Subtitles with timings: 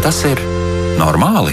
[0.00, 0.38] Vai tas ir
[0.96, 1.52] normāli?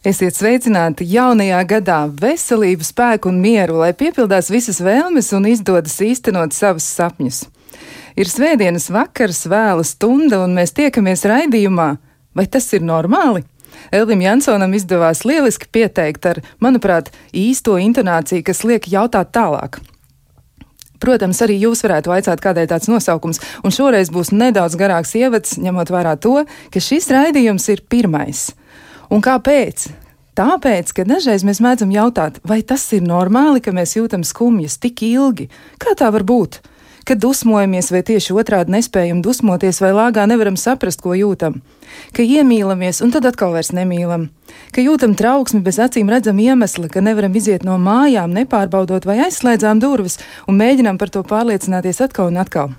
[0.00, 6.56] Esiet sveicināti jaunajā gadā, veselību, spēku un mieru, lai piepildās visas vēlmes un izdodas īstenot
[6.56, 7.42] savus sapņus.
[8.16, 11.90] Ir svētdienas vakars, vēla stunda, un mēs tiekamies raidījumā.
[12.32, 13.44] Vai tas ir normāli?
[13.92, 19.84] Elvim Jansonam izdevās lieliski pieteikt ar, manuprāt, īsto intonāciju, kas liek jautāt tālāk.
[21.04, 25.92] Protams, arī jūs varētu vaicāt, kādēļ tāds nosaukums, un šoreiz būs nedaudz garāks ievads, ņemot
[25.92, 26.38] vērā to,
[26.72, 28.46] ka šis raidījums ir pirmais.
[29.12, 29.90] Un kāpēc?
[30.34, 35.04] Tāpēc, ka dažreiz mēs mēdzam jautāt, vai tas ir normāli, ka mēs jūtam skumjas tik
[35.06, 35.50] ilgi?
[35.78, 36.62] Kā tā var būt?
[37.04, 41.58] Kad dusmojamies, vai tieši otrādi nespējam dusmoties, vai lāgā nevaram saprast, ko jūtam.
[42.16, 44.30] Ka iemīlamies, un tad atkal vairs nemīlam.
[44.72, 49.84] Ka jūtam trauksmi bez acīm redzama iemesla, ka nevaram iziet no mājām, nepārbaudot vai aizslēdzām
[49.84, 50.16] durvis,
[50.48, 52.72] un mēģinām par to pārliecināties atkal un atkal.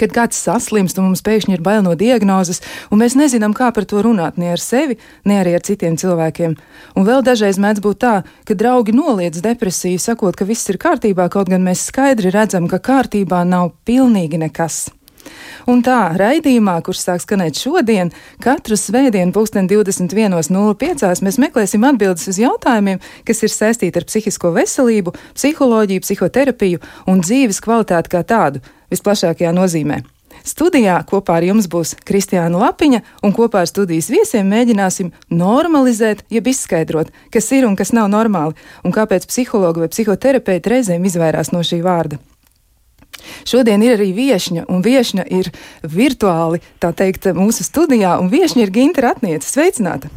[0.00, 3.86] Kad kāds saslimst un mums pēkšņi ir bail no diagnozes, un mēs nezinām, kā par
[3.88, 6.56] to runāt ne ar sevi, ne arī ar citiem cilvēkiem.
[6.96, 8.16] Un vēl dažreiz mēdz būt tā,
[8.48, 12.82] ka draugi noliedz depresiju, sakot, ka viss ir kārtībā, kaut gan mēs skaidri redzam, ka
[12.82, 14.86] kārtībā nav pilnīgi nekas.
[15.70, 21.22] Un tā, raidījumā, kurš sāk skanēt šodien, katru svētdienu, 2021.05.
[21.26, 27.62] mēs meklēsim atbildes uz jautājumiem, kas ir saistīti ar psihisko veselību, psiholoģiju, psihoterapiju un dzīves
[27.64, 28.62] kvalitāti kā tādu
[28.94, 30.02] visplašākajā nozīmē.
[30.46, 36.52] Studijā kopā ar jums būs Kristiāna Lapiņa, un kopā ar studijas viesiem mēģināsim normalizēt, jeb
[36.52, 38.54] izskaidrot, kas ir un kas nav normāli,
[38.86, 42.22] un kāpēc psihologi vai psihoterapeiti reizēm izvairās no šī vārda.
[43.48, 45.50] Šodien ir arī viesņa, un viesņa ir
[45.82, 49.48] virtuāli, tā teikt, mūsu studijā, un viesņa ir Ginta Ratniece.
[49.50, 50.12] Sveicināta!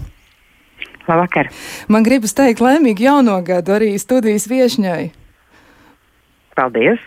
[1.09, 1.50] Labvakar!
[1.89, 5.09] Man gribas teikt laimīgu jauno gadu arī studijas viesņai.
[6.59, 7.01] Paldies!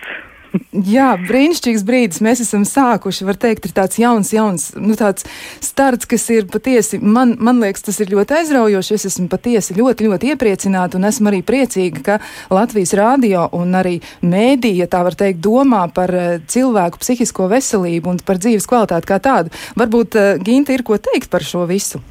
[0.92, 2.20] Jā, brīnišķīgs brīdis.
[2.24, 5.24] Mēs esam sākuši, var teikt, ir tāds jauns, jauns, nu tāds
[5.64, 8.94] starts, kas ir patiesi, man, man liekas, tas ir ļoti aizraujoši.
[8.98, 12.18] Es esmu patiesi ļoti, ļoti iepriecināta un esmu arī priecīga, ka
[12.52, 18.24] Latvijas rādio un arī mēdīja, tā var teikt, domā par uh, cilvēku psihisko veselību un
[18.24, 19.52] par dzīves kvalitāti kā tādu.
[19.80, 22.02] Varbūt uh, Ginta ir ko teikt par šo visu.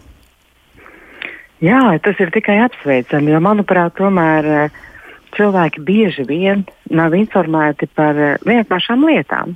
[1.62, 4.80] Jā, tas ir tikai apsveicami, jo manuprāt, tomēr uh,
[5.38, 9.56] cilvēki bieži vien nav informēti par uh, vienkāršām lietām.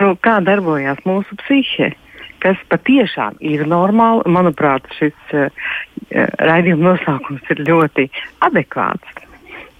[0.00, 1.92] Nu, kā darbojas mūsu psihe,
[2.44, 4.24] kas patiešām ir normāli.
[4.32, 5.48] Manuprāt, šis uh,
[6.40, 8.08] raidījuma nosaukums ir ļoti
[8.46, 9.24] adekvāts.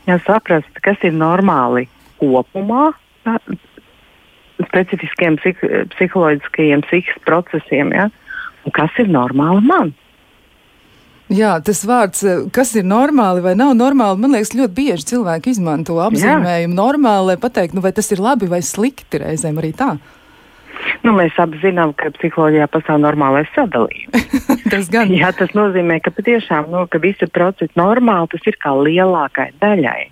[0.06, 1.88] Jā, saprast, kas ir normāli
[2.20, 2.92] kopumā,
[3.26, 3.40] tā,
[4.62, 5.58] specifiskiem psih
[5.94, 8.08] psiholoģiskajiem psihiskajiem procesiem, ja?
[8.64, 9.92] un kas ir normāli man.
[11.32, 15.50] Jā, tas vārds, eh, kas ir normāli vai nav normāli, man liekas, ļoti bieži cilvēki
[15.56, 19.96] izmanto apzīmējumu normāli, lai pateiktu, nu, vai tas ir labi vai slikti reizēm arī tā.
[21.02, 24.38] Nu, mēs apzinām, ka psiholoģijā pastāv normālais sadalījums.
[24.72, 25.10] tas gan.
[25.10, 30.06] Jā, tas nozīmē, ka patiešām nu, ka visi procesi normāli, tas ir kā lielākai daļai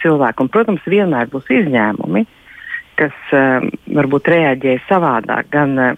[0.00, 0.46] cilvēku.
[0.46, 2.24] Un, protams, vienmēr būs izņēmumi,
[3.00, 5.96] kas um, varbūt reaģē savādāk, gan uh,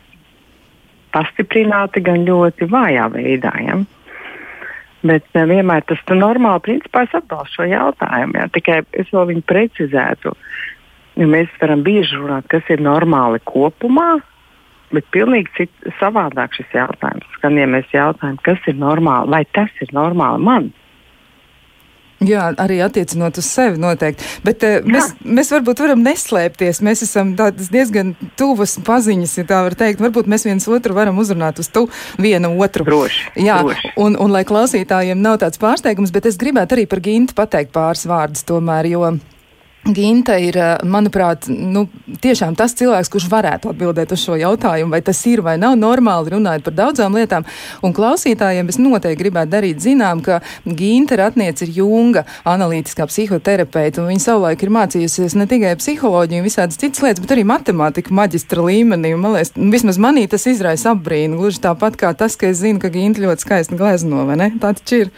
[1.15, 3.53] pastiprināti, gan ļoti vājā veidā.
[3.63, 3.79] Ja?
[5.05, 6.65] Bet uh, vienmēr tas ir normāli.
[6.71, 8.39] Principā es atbalstu šo jautājumu.
[8.41, 8.47] Jā.
[8.55, 10.33] Tikai es vēl viņu precizētu.
[11.17, 14.19] Ja mēs varam bieži runāt, kas ir normāli kopumā,
[14.93, 17.29] bet pilnīgi cit, savādāk šis jautājums.
[17.39, 20.69] Skan, ja mēs jautājam, kas ir normāli, vai tas ir normāli man?
[22.25, 24.25] Jā, arī attiecinot uz sevi noteikti.
[24.47, 26.81] Bet uh, mēs, mēs varbūt varam neslēpties.
[26.87, 30.01] Mēs esam diezgan tuvas paziņas, ja tā var teikt.
[30.01, 32.89] Varbūt mēs viens otru varam uzrunāt uz tu vienu otru.
[32.89, 33.31] Droši.
[33.45, 33.93] Jā, droši.
[34.01, 38.09] Un, un lai klausītājiem nav tāds pārsteigums, bet es gribētu arī par Gintu pateikt pāris
[38.09, 39.11] vārdus tomēr, jo.
[39.95, 41.87] Ginta ir, eh, manuprāt, nu,
[42.23, 46.33] tiešām tas cilvēks, kurš varētu atbildēt uz šo jautājumu, vai tas ir vai nav normāli,
[46.35, 47.47] runājot par daudzām lietām.
[47.83, 54.11] Un klausītājiem es noteikti gribētu darīt zinām, ka Ginta Ratniece ir Junga analītiskā psihoterapeita, un
[54.11, 58.67] viņa savulaik ir mācījusies ne tikai psiholoģiju un visādas citas lietas, bet arī matemātiku maģistra
[58.67, 59.15] līmenī.
[59.15, 62.83] Un, man liekas, vismaz manī tas izraisa apbrīnu, gluži tāpat kā tas, ka es zinu,
[62.83, 64.53] ka Ginta ļoti skaisti glezno, vai ne?
[64.59, 65.17] Tā taču ir.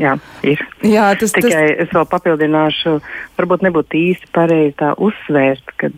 [0.00, 0.60] Jā, ir.
[0.82, 1.86] Jā, tas, Tikai tas...
[1.86, 2.98] es vēl papildināšu,
[3.38, 5.90] varbūt nebūtu īsti pareizi tā uzsvērt, ka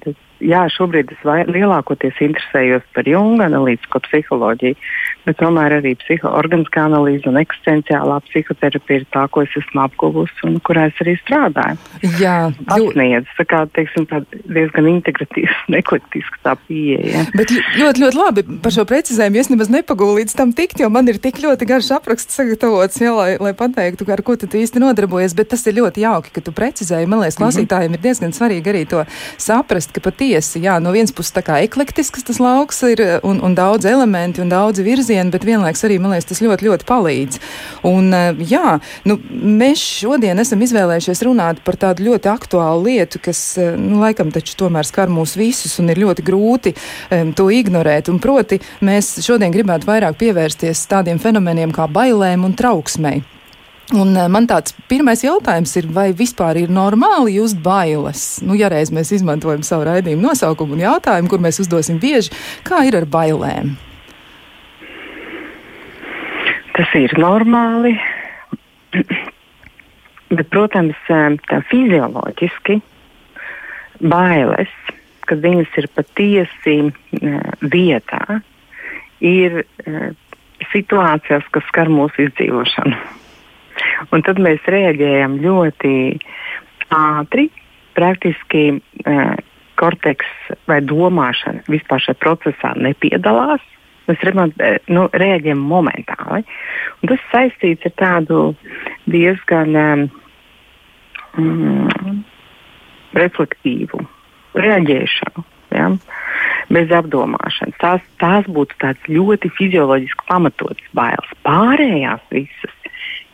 [0.44, 4.76] jā, šobrīd es vai, lielākoties interesējos par Junga analītisko psiholoģiju,
[5.26, 10.58] bet tomēr arī psihoorganiskā analīze un eksistenciālā psihoterapija ir tā, ko es esmu apguvusi un
[10.66, 11.78] kurā es arī strādāju.
[12.20, 12.36] Jā,
[12.72, 17.26] apsniedz, tā kā, teiksim, tā diezgan integratīvs un eklektisks tā pieeja.
[17.36, 21.06] Bet ļoti, ļoti labi par šo precizējumu es nemaz nepagūlu līdz tam tikt, jo man
[21.12, 25.36] ir tik ļoti garš apraksts sagatavots, jā, lai, lai pateiktu, ar ko tu īsti nodarbojies,
[25.38, 27.08] bet tas ir ļoti jauki, ka tu precizēji.
[27.10, 28.02] Man liekas, klausītājiem mm -hmm.
[28.02, 29.04] ir diezgan svarīgi arī to
[29.38, 33.42] saprast, ka pat patiesi, jā, no vienas puses tā kā eklektisks tas lauks ir un,
[33.44, 37.40] un daudz elementi un daudz virzieni, bet vienlaiks arī, man liekas, tas ļoti, ļoti palīdz.
[37.88, 38.10] Un,
[38.46, 38.76] jā,
[39.08, 43.42] nu, mēs šodien esam izvēlējušies runāt par tādu ļoti aktuālu lietu, kas,
[43.80, 48.10] nu, laikam taču tomēr skar mūs visus un ir ļoti grūti um, to ignorēt.
[48.12, 53.22] Un proti, mēs šodien gribētu vairāk pievērsties tādiem fenomeniem kā bailēm un trauksmei.
[53.94, 58.40] Un eh, man tāds pirmais jautājums ir, vai vispār ir normāli just bailes?
[58.42, 62.34] Nu, ja reiz mēs izmantojam savu raidījumu nosaukumu un jautājumu, kur mēs uzdosim bieži,
[62.66, 63.76] kā ir ar bailēm?
[66.76, 67.94] Tas ir normāli.
[70.36, 71.36] Bet, protams, eh,
[71.70, 72.80] fizioloģiski
[74.10, 74.72] bailes,
[75.30, 78.40] kad viņas ir patiesi eh, vietā,
[79.24, 79.62] ir
[80.72, 82.98] situācijas, kas skar mūsu izdzīvošanu.
[84.12, 85.92] Un tad mēs reaģējam ļoti
[86.92, 87.46] ātri,
[87.96, 88.66] praktiski
[89.80, 90.28] korteks
[90.68, 93.64] vai domāšana vispār šajā procesā nepiedalās.
[94.06, 94.54] Mēs remont,
[94.92, 96.44] nu, reaģējam momentāli.
[97.02, 98.38] Un tas saistīts ar tādu
[99.10, 99.76] diezgan
[101.36, 102.22] um,
[103.16, 104.02] reflektīvu
[104.56, 105.44] reaģēšanu.
[105.76, 105.90] Ja?
[106.72, 107.76] Bez apdomāšanas.
[107.82, 111.36] Tās, tās būtu tāds ļoti fizioloģiski pamatots bailes.
[111.46, 112.74] Pārējās visas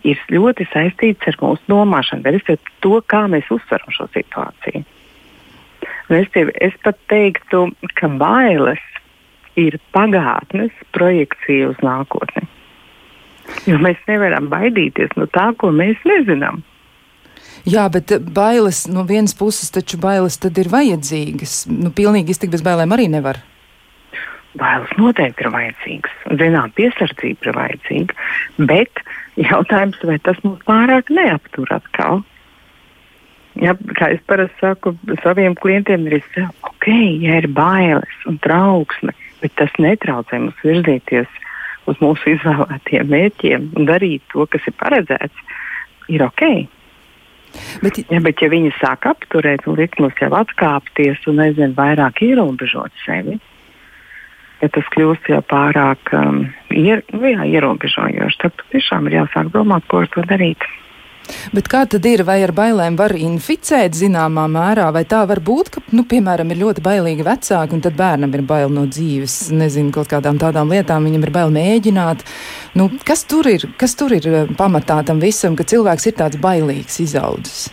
[0.06, 4.82] ir ļoti saistīts ar mūsu domāšanu, bet to, kā mēs uztveram šo situāciju.
[6.12, 8.82] Es, tie, es pat teiktu, ka bailes
[9.60, 12.46] ir pagātnes projekcija uz nākotni.
[13.66, 16.62] Jo mēs nevaram baidīties no tā, ko mēs nezinām.
[17.68, 21.66] Jā, bet bailes no vienas puses taču bailes tad ir vajadzīgas.
[21.70, 23.38] Nu, pilnīgi iztikt bez bailēm arī nevar.
[24.58, 26.16] Bailes noteikti ir vajadzīgas.
[26.40, 28.16] Zinām, piesardzība ir vajadzīga.
[28.72, 29.02] Bet
[29.38, 32.22] jautājums, vai tas mums pārāk neaptur atkal?
[33.60, 36.22] Ja, kā es parasti saku saviem klientiem, ir
[36.64, 36.88] ok,
[37.20, 39.12] ja ir bailes un trauksme,
[39.42, 41.40] bet tas netraucē mums virzīties
[41.90, 45.58] uz mūsu izvēlētiem mērķiem un darīt to, kas ir paredzēts,
[46.12, 46.44] ir ok.
[47.82, 52.22] Bet, ja, bet ja viņi sāk apturēt un likt mums jau atkāpties un nezinu, vairāk
[52.24, 53.36] ierobežot sevi,
[54.62, 59.84] ja tas kļūst jau pārāk um, ier, nu, jā, ierobežojoši, tad tiešām ir jāsāk domāt,
[59.90, 60.64] ko ar to darīt.
[61.52, 65.70] Bet kā tad ir, vai ar bailēm var inficēt zināmā mērā, vai tā var būt,
[65.74, 69.92] ka, nu, piemēram, ir ļoti bailīgi vecāki, un tad bērnam ir bail no dzīves, nezinu,
[69.94, 72.24] kaut kādām tādām lietām, viņam ir bail mēģināt.
[72.78, 76.40] Nu, kas tur ir, kas tur ir uh, pamatā tam visam, ka cilvēks ir tāds
[76.42, 77.70] bailīgs izaudzis?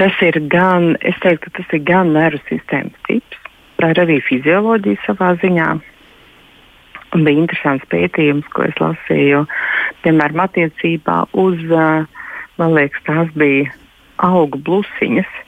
[0.00, 3.40] Tas ir gan, es teiktu, tas ir gan nervu sistēmas tips,
[3.82, 5.74] vai arī fizioloģija savā ziņā.
[7.10, 9.42] Un bija interesants pētījums, ko es lasīju,
[10.04, 11.62] piemēram, attiecībā uz,
[12.60, 13.72] man liekas, tās bija
[14.22, 15.38] augu blusiņas.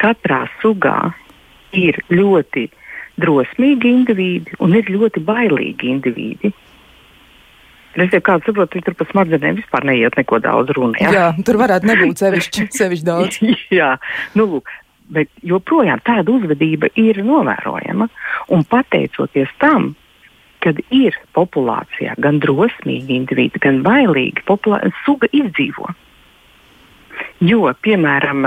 [0.00, 1.12] Katrā sugā
[1.76, 2.68] ir ļoti
[3.20, 6.52] drosmīgi indivīdi un ir ļoti bailīgi indivīdi.
[7.94, 10.98] Es jau kādu saprotu, viņi tur par smadzenēm vispār neiet neko daudz runa.
[10.98, 11.12] Ja?
[11.14, 13.38] Jā, tur varētu nebūt sevišķi, sevišķi daudz.
[13.80, 13.92] jā,
[14.34, 14.72] nu, lūk,
[15.14, 18.08] bet joprojām tāda uzvedība ir novērojama.
[18.54, 19.92] Un pateicoties tam,
[20.64, 24.44] kad ir populācijā gan drosmīgi individi, gan bailīgi,
[25.04, 25.90] suga izdzīvo.
[27.44, 28.46] Jo, piemēram,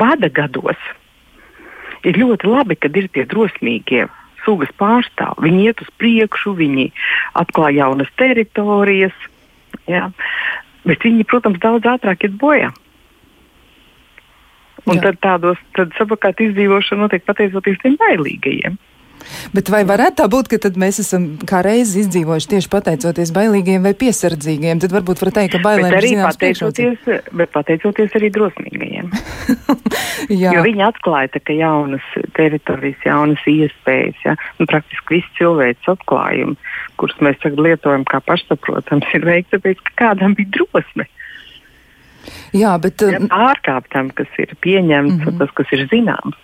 [0.00, 0.80] bada gados
[2.06, 4.06] ir ļoti labi, kad ir tie drosmīgie
[4.44, 5.38] sugas pārstāv.
[5.44, 6.90] Viņi iet uz priekšu, viņi
[7.38, 9.16] atklāj jaunas teritorijas,
[9.90, 10.08] jā.
[10.88, 12.72] bet viņi, protams, daudz ātrāk iet bojā.
[14.88, 15.08] Un jā.
[15.08, 18.78] tad tādos tad savukārt izdzīvošana notiek pateicoties tiem bailīgajiem.
[19.54, 23.94] Bet vai varētu tā būt, ka mēs esam kā reizi izdzīvojuši tieši pateicoties bailīgiem vai
[23.98, 24.80] piesardzīgiem?
[24.82, 29.12] Tad varbūt var teikt, ka bailēm ir zināms pateicoties, bet pateicoties arī drosmīgajiem.
[30.54, 32.08] jo viņi atklāja tā, jaunas
[32.38, 34.24] teritorijas, jaunas iespējas.
[34.26, 34.36] Ja?
[34.58, 36.58] Nu, praktiski visi cilvēks atklājumi,
[37.00, 41.08] kurus mēs tagad lietojam kā pašsaprotams, ir veikti tāpēc, ka kādam bija drosme.
[42.56, 45.38] Jā, bet ja, ārkārt tam, kas ir pieņemts, mm -hmm.
[45.40, 46.36] tas, kas ir zināms.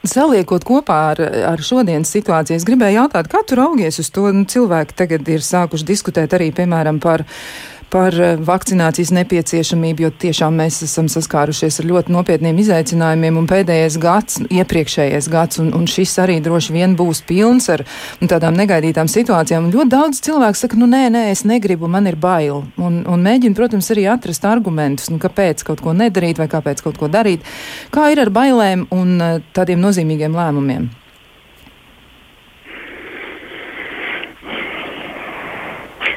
[0.00, 1.18] Saliekot kopā ar,
[1.50, 4.30] ar šodienas situāciju, es gribēju jautāt, kā tu raugies uz to?
[4.32, 7.26] Nu, cilvēki tagad ir sākuši diskutēt arī, piemēram, par
[7.90, 13.98] par eh, vakcinācijas nepieciešamību, jo tiešām mēs esam saskārušies ar ļoti nopietniem izaicinājumiem, un pēdējais
[14.02, 17.84] gads, iepriekšējais gads, un, un šis arī droši vien būs pilns ar
[18.20, 19.66] tādām negaidītām situācijām.
[19.66, 23.26] Un ļoti daudz cilvēku saka, nu nē, nē, es negribu, man ir bail, un, un
[23.26, 27.46] mēģina, protams, arī atrast argumentus, nu, kāpēc kaut ko nedarīt vai kāpēc kaut ko darīt.
[27.94, 30.90] Kā ir ar bailēm un eh, tādiem nozīmīgiem lēmumiem?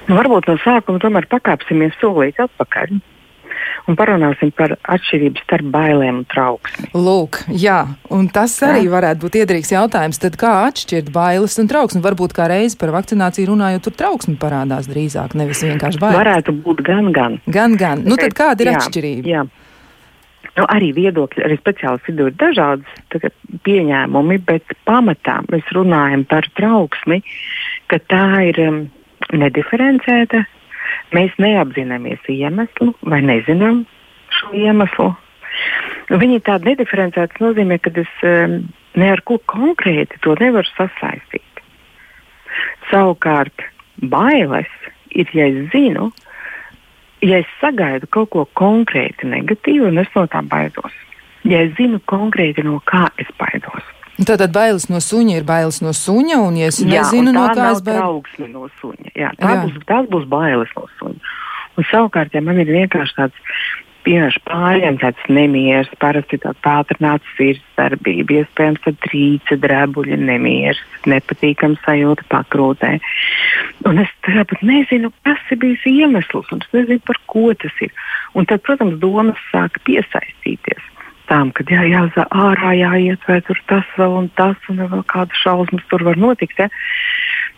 [0.10, 2.98] Nu, varbūt no sākuma tomēr pakāpsimies solīt atpakaļ
[3.88, 6.90] un parunāsim par atšķirību starp bailēm un trauksmi.
[6.96, 7.80] Lūk, jā,
[8.14, 10.20] un tas arī varētu būt iedrīgs jautājums.
[10.24, 12.04] Tad kā atšķirt bailes un trauksmi?
[12.04, 16.20] Varbūt kā reizi par vakcināciju runājot, tur trauksmi parādās drīzāk, nevis vienkārši bailes.
[16.22, 17.38] Varētu būt gan, gan.
[17.48, 18.08] Gan, gan.
[18.08, 19.36] Nu, tad kāda ir jā, atšķirība?
[19.36, 19.46] Jā.
[20.54, 23.30] Nu, arī viedokļi, arī speciālisti vidū ir dažādas
[23.66, 27.24] pieņēmumi, bet pamatā mēs runājam par trauksmi,
[27.90, 28.84] ka tā ir um,
[29.40, 30.44] nediferencēta
[31.14, 33.84] Mēs neapzināmies iemeslu vai nezinām
[34.34, 35.12] šo iemeslu.
[36.10, 37.36] Viņi ir tādi nediferencēti.
[37.36, 38.58] Tas nozīmē, ka es um,
[38.98, 41.64] ne ar ko konkrēti to nevaru sasaistīt.
[42.90, 43.66] Savukārt,
[44.02, 44.70] bailes
[45.14, 46.10] ir, ja es zinu,
[47.22, 50.98] ja es sagaidu kaut ko konkrēti negatīvu, un es no tā baidos.
[51.46, 53.93] Ja es zinu konkrēti, no kā es baidos.
[54.22, 57.72] Tātad bailes no suņa ir bailes no suņa, un ja es jā, nezinu, no kā
[57.74, 58.36] es baidos.
[58.46, 59.14] No suņa.
[59.18, 59.64] Jā, tā jā.
[59.64, 61.34] Būs, tās būs bailes no suņa.
[61.74, 63.56] Un savukārt, ja man ir vienkārši tāds
[64.06, 72.28] pienāks pāriem, tāds nemieris, parasti tāds pātrināts sirdsdarbība, iespējams, tad trīce, drebuļi, nemieris, nepatīkams sajūta
[72.30, 72.94] pakrūtē.
[73.90, 77.94] Un es tāpat nezinu, kas ir bijis iemesls, un es nezinu, par ko tas ir.
[78.38, 80.93] Un tad, protams, domas sāk piesaistīties
[81.34, 85.42] tām, ka jā, jāzā ārā, jāiet, vai tur tas vēl un tas, un vēl kādas
[85.42, 86.60] šausmas tur var notikt.
[86.62, 86.70] Ja?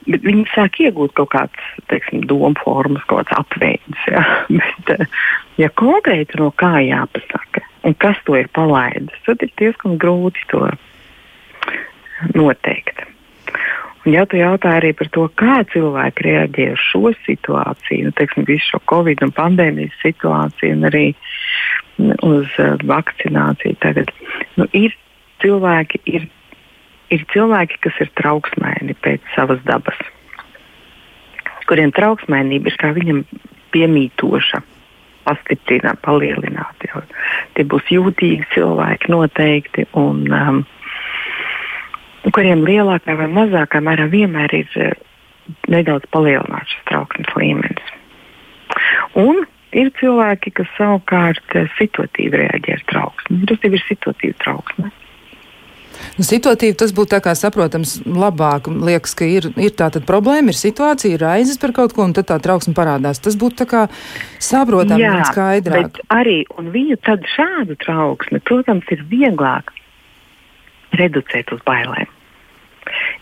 [0.05, 1.71] Bet viņi sāk iegūt kaut kādas,
[2.29, 4.05] domu formas, kaut kādas apveidas.
[4.11, 4.23] Ja?
[4.59, 5.17] Bet, eh,
[5.61, 10.63] ja konkrēti no kā jāpasaka, un kas to ir palaidis, tad ir diezgan grūti to
[12.37, 13.03] noteikt.
[14.05, 18.45] Un, ja tu jautā arī par to, kā cilvēki reaģē uz šo situāciju, nu, teiksim,
[18.45, 21.05] visu šo covid un pandēmijas situāciju, un arī
[22.25, 24.11] uz uh, vakcināciju tagad,
[24.59, 24.93] nu, ir
[25.41, 26.29] cilvēki, ir,
[27.13, 29.97] ir cilvēki, kas ir trauksmēni pēc savas dabas,
[31.65, 33.25] kuriem trauksmēnība ir kā viņam
[33.73, 34.61] piemītoša
[35.25, 36.85] pastiprina, palielināt.
[36.85, 37.01] Jau.
[37.57, 39.87] Tie būs jūtīgi cilvēki noteikti.
[39.97, 40.61] Un, um,
[42.33, 44.93] kuriem lielākā vai mazākā mērā vienmēr ir uh,
[45.71, 47.93] nedaudz palielināts šis trauksmes līmenis.
[49.19, 49.43] Un
[49.75, 53.41] ir cilvēki, kas savukārt uh, situatīvi reaģē ar trauksmi.
[53.51, 54.93] Tas ir situatīva trauksme.
[56.15, 58.67] Nu, situatīvi tas būtu tā kā saprotams labāk.
[58.69, 62.29] Liekas, ka ir, ir tāda problēma, ir situācija, ir raizes par kaut ko, un tad
[62.31, 63.21] tā trauksme parādās.
[63.23, 63.83] Tas būtu tā kā
[64.43, 65.99] saprotami un skaidrāk.
[65.99, 69.73] Bet arī viņu tad šādu trauksmi, protams, ir vieglāk
[70.95, 72.11] reducēt uz bailēm.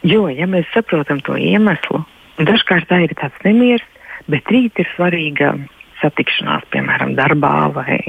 [0.03, 2.01] Jo, ja mēs saprotam to iemeslu,
[2.41, 3.85] dažkārt tā ir tāds nemieris,
[4.27, 5.53] bet rīt ir svarīga
[6.01, 7.99] satikšanās, piemēram, darbā vai,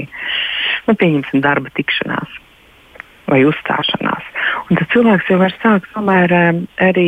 [0.87, 2.41] nu, pieņemsim, darba tikšanās
[3.31, 4.27] vai uzstāšanās.
[4.67, 7.07] Un tad cilvēks jau var sākt tomēr um, arī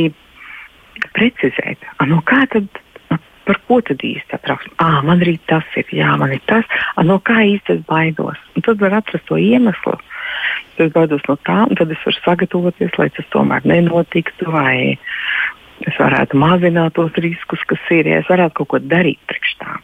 [1.13, 2.79] precizēt, no kā tad,
[3.13, 4.73] a, par ko tad īsti trauksme?
[4.81, 6.65] Ah, man arī tas ir, jā, man ir tas,
[7.05, 8.39] no kā īsti es baidos.
[8.55, 9.97] Un tad var atrast to iemeslu,
[10.77, 14.97] es baidos no tā, un tad es varu sagatavoties, lai tas tomēr nenotiktu, vai
[15.85, 19.77] es varētu mazināt tos riskus, kas ir, ja es varētu kaut ko darīt priekš tā.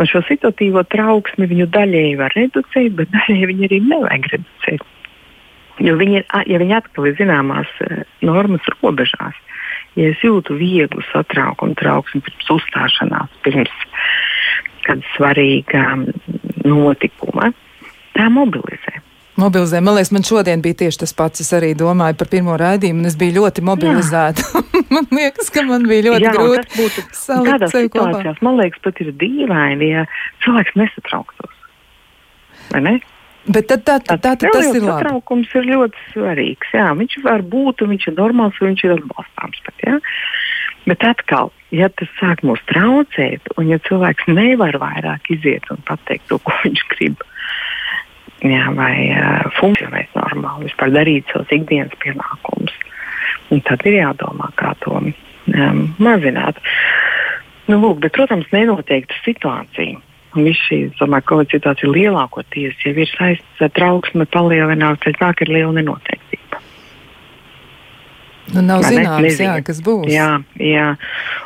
[0.00, 4.88] Un šo situatīvo trauksmi viņu daļēji var reducēt, bet daļēji viņu arī nevajag reducēt.
[5.80, 9.36] Jo viņi ir, ja viņi atkal ir zināmās uh, normas robežās,
[9.96, 13.72] ja es jūtu vieglu satraukumu, trauksmi pirms uzstāšanās, pirms
[14.86, 15.84] kāda svarīga
[16.64, 17.52] notikuma,
[18.16, 19.00] tā mobilizē
[19.40, 19.80] mobilizē.
[19.84, 21.42] Man liekas, man šodien bija tieši tas pats.
[21.44, 24.64] Es arī domāju par pirmo raidījumu, un es biju ļoti mobilizēta.
[24.94, 28.34] man liekas, ka man bija ļoti Jā, grūti salikt sevi kopā.
[28.44, 30.04] Man liekas, pat ir dīvaini, ja
[30.44, 31.56] cilvēks nesatrauktos.
[32.70, 32.98] Vai ne?
[33.48, 35.00] Bet tad, tā, tā, tā, tā, tas ir labi.
[35.00, 36.74] Satraukums ir ļoti svarīgs.
[36.76, 39.62] Jā, viņš var būt, viņš ir normāls, viņš ir atbalstāms.
[39.66, 39.96] Pat, jā.
[40.88, 46.28] Bet atkal, ja tas sāk mūs traucēt, un ja cilvēks nevar vairāk iziet un pateikt
[46.30, 47.24] to, ko viņš grib,
[48.44, 52.76] jā, vai uh, funkcionēt normāli, vispār darīt savus ikdienas pienākumus.
[53.50, 56.60] Un tad ir jādomā, kā to um, mazināt.
[57.70, 59.98] Nu, lūk, bet, protams, nenoteikta situācija.
[60.38, 65.50] Viss šī, domāju, Covid situācija lielākoties jau ir saistīta ar trauksmi palielināts, tad nāk ir
[65.50, 66.60] liela nenoteiktība.
[68.54, 70.08] Nu, nav zināms, jā, kas būs.
[70.10, 70.86] Jā, jā.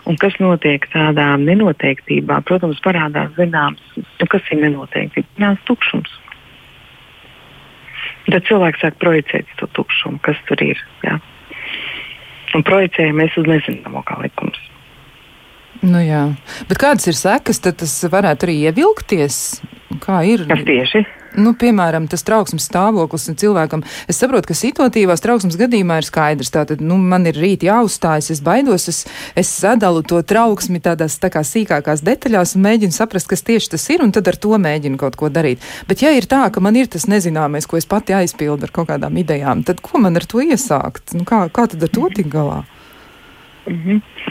[0.09, 5.29] Un kas notiek tādā nenoteiktībā, protams, parādās zināms, nu, kas ir nenoteiktība.
[5.41, 6.13] Nāc tukšums.
[8.25, 10.81] Tad cilvēks sāk projicēt to tukšumu, kas tur ir.
[11.05, 11.19] Jā.
[12.55, 14.61] Un projicējam mēs uz nezināmo kā likums.
[15.85, 16.23] Nu jā.
[16.71, 19.39] Bet kādas ir sekas, tad tas varētu arī ievilkties?
[20.05, 20.47] Kā ir?
[20.49, 21.03] Kas tieši?
[21.35, 23.83] Nu, piemēram, tas trauksmes stāvoklis cilvēkam.
[24.11, 26.53] Es saprotu, ka situatīvās trauksmes gadījumā ir skaidrs.
[26.55, 29.01] Tātad, nu, man ir rīt jāuzstājas, es baidos, es,
[29.35, 33.89] es sadalu to trauksmi tādās tā kā sīkākās detaļās un mēģinu saprast, kas tieši tas
[33.91, 35.65] ir, un tad ar to mēģinu kaut ko darīt.
[35.91, 38.93] Bet ja ir tā, ka man ir tas nezināmais, ko es pati aizpildu ar kaut
[38.93, 41.17] kādām idejām, tad ko man ar to iesākt?
[41.19, 42.63] Nu, kā, kā tad ar to tik galā?
[43.67, 44.25] Mm -hmm.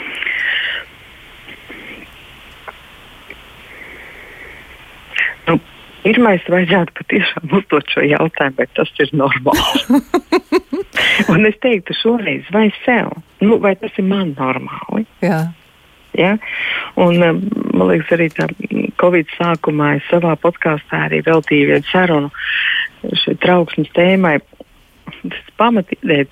[6.03, 9.99] Pirmais, vajadzētu patiešām uzdot šo jautājumu, vai tas ir normāli.
[11.31, 15.05] un es teiktu, šoreiz, vai sev, nu, vai tas ir man normāli?
[15.23, 15.45] Jā.
[16.19, 16.33] Ja?
[16.99, 17.39] Un, um,
[17.71, 18.49] man liekas, arī tā
[19.01, 24.35] Covid sākumā es savā podkāstā arī veltīju vienu sarunu šai trauksmes tēmai.
[25.23, 26.27] Tas pamatīdēja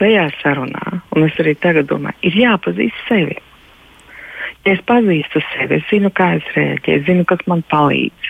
[0.00, 3.36] tajā sarunā, un es arī tagad domāju, ir jāpazīst sevi.
[4.64, 8.29] Ja es pazīstu sevi, es zinu, kā es rēģēju, zinu, kas man palīdz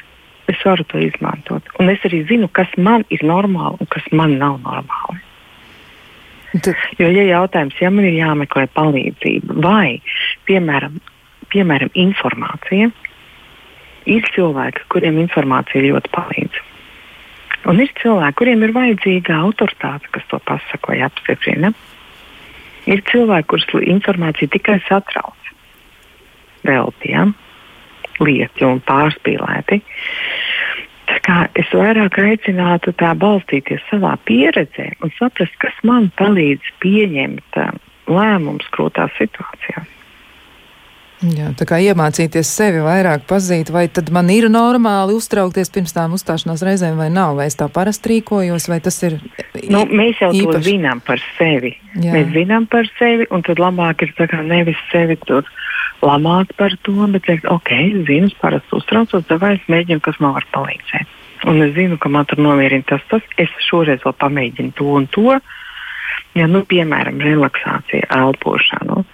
[0.51, 1.67] es varu to izmantot.
[1.81, 5.21] Un es arī zinu, kas man ir normāli un kas man nav normāli.
[6.51, 6.75] Tu...
[6.99, 10.01] Jo, ja jautājums, ja man ir jāmeklē palīdzība vai,
[10.49, 10.99] piemēram,
[11.53, 12.91] piemēram informācija,
[14.11, 16.59] ir cilvēki, kuriem informācija ļoti palīdz.
[17.71, 21.75] Un ir cilvēki, kuriem ir vajadzīga autoritāte, kas to pasaka vai apstiprina.
[22.89, 25.37] Ir cilvēki, kurus informācija tikai satrauc.
[26.65, 27.27] Velti, ja?
[28.25, 29.81] Lieti un pārspīlēti.
[31.59, 37.73] Es vairāk aicinātu tā balstīties savā pieredzē un saprast, kas man palīdz pieņemt uh,
[38.11, 39.97] lēmumus grūtās situācijās.
[41.21, 46.15] Jā, tā kā iemācīties sevi vairāk pazīt, vai tad man ir normāli uztraukties pirms tām
[46.17, 49.19] uzstāšanās reizēm, vai nav, vai es tā parasti rīkojos, vai tas ir.
[49.69, 50.57] Nu, mēs jau īpaši.
[50.57, 51.75] to zinām par sevi.
[51.93, 52.15] Jā.
[52.15, 54.15] Mēs zinām par sevi, un tad labāk ir
[54.49, 55.45] nevis sevi tur
[56.05, 60.21] lamāt par to, bet teikt, ok, es zinu, es parasti uztraucos, vai es mēģinu, kas
[60.23, 61.17] man var palīdzēt.
[61.51, 65.09] Un es zinu, ka man tur nomierina tas, tas, es šoreiz vēl pamēģinu to un
[65.15, 65.39] to.
[66.37, 69.01] Ja, nu, piemēram, relaksācija, elpošana.
[69.01, 69.05] Nu,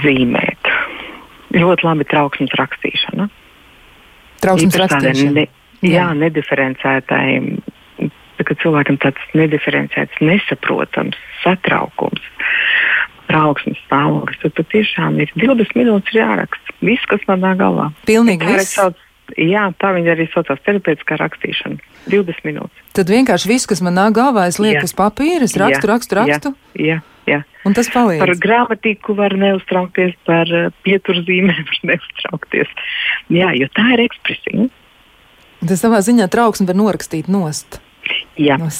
[0.00, 0.72] zīmēt.
[1.54, 3.28] Ļoti labi trauksmes rakstīšana.
[4.42, 5.34] Trauksmes rakstīšana.
[5.36, 5.46] Ne,
[5.82, 7.26] jā, jā, nediferencētai.
[8.40, 12.24] Kad cilvēkam tāds nediferencēts, nesaprotams satraukums,
[13.30, 16.74] trauksmes stāvoklis, tad patiešām ir 20 minūtes jāraksta.
[16.82, 17.90] Viss, kas manā galvā.
[18.08, 18.78] Pilnīgi viss.
[19.38, 21.78] Jā, tā viņa arī saucās terapeitiskā rakstīšana.
[22.10, 22.82] 20 minūtes.
[22.98, 24.88] Tad vienkārši viss, kas man nāk galvā, es lieku jā.
[24.88, 25.92] uz papīra, es rakstu, jā.
[25.92, 26.52] rakstu, rakstu.
[26.74, 26.98] Jā, jā.
[27.28, 27.42] Jā.
[27.68, 28.22] Un tas palīdz.
[28.22, 32.72] Par gramatiku var neuztraukties, par uh, pieturzīmēm var neuztraukties.
[33.30, 34.66] Jā, jo tā ir ekspresija.
[35.60, 37.78] Tas savā ziņā trauksmi var norakstīt nost.
[38.38, 38.70] Jā, no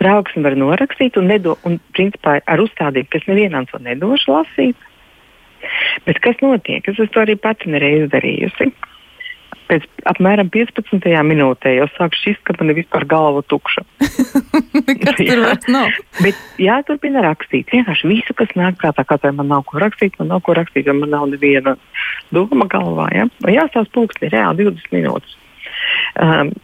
[0.00, 4.86] trauksmi var norakstīt un, nedo, un principā ar uzstādījumu, kas nevienam to nedošu lasīt.
[6.06, 6.86] Bet kas notiek?
[6.88, 8.70] Es to arī pati nereiz darījusi.
[9.66, 11.08] Pēc apmēram 15.
[11.26, 13.82] minūtē jau sāk šķist, ka man ir vispār galva tukša.
[15.02, 15.90] Kas tur vairs nav?
[16.24, 17.72] Bet jāturpina rakstīt.
[17.74, 20.86] Vienkārši visu, kas nāk prātā, kā tā man nav ko rakstīt, man nav ko rakstīt,
[20.86, 21.74] jo man nav neviena
[22.30, 23.08] doma galvā.
[23.16, 23.26] Ja?
[23.56, 25.34] Jāsās pulksteni reāli 20 minūtes.
[26.22, 26.54] Um,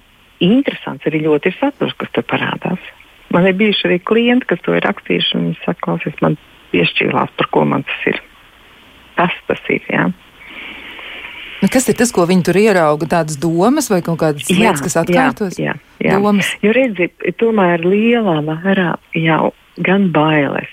[0.42, 2.90] interesants arī ļoti ir saturs, kas tur parādās.
[3.32, 6.36] Man ir bijuši arī klienti, kas to ir rakstījuši, un viņi saka, klausies, man
[6.72, 8.20] piešķīlās, par ko man tas ir.
[9.16, 9.86] Tas tas ir.
[9.92, 10.10] Ja?
[11.62, 13.06] Nu, kas ir tas, ko viņi tur ierauga?
[13.08, 15.58] Tādas domas vai kaut kādas jā, lietas, kas atkārtos?
[15.60, 16.18] Jā, jā, jā.
[16.18, 16.50] Domas.
[16.64, 19.52] Jo redziet, tomēr lielā mērā jau
[19.86, 20.72] gan bailes.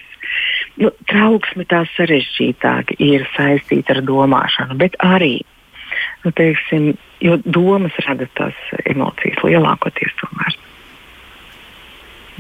[0.80, 5.42] Nu, trauksme tā sarežģītāk ir saistīta ar domāšanu, bet arī,
[6.26, 6.92] nu, teiksim,
[7.24, 10.58] jo domas rada tās emocijas lielākoties tomēr.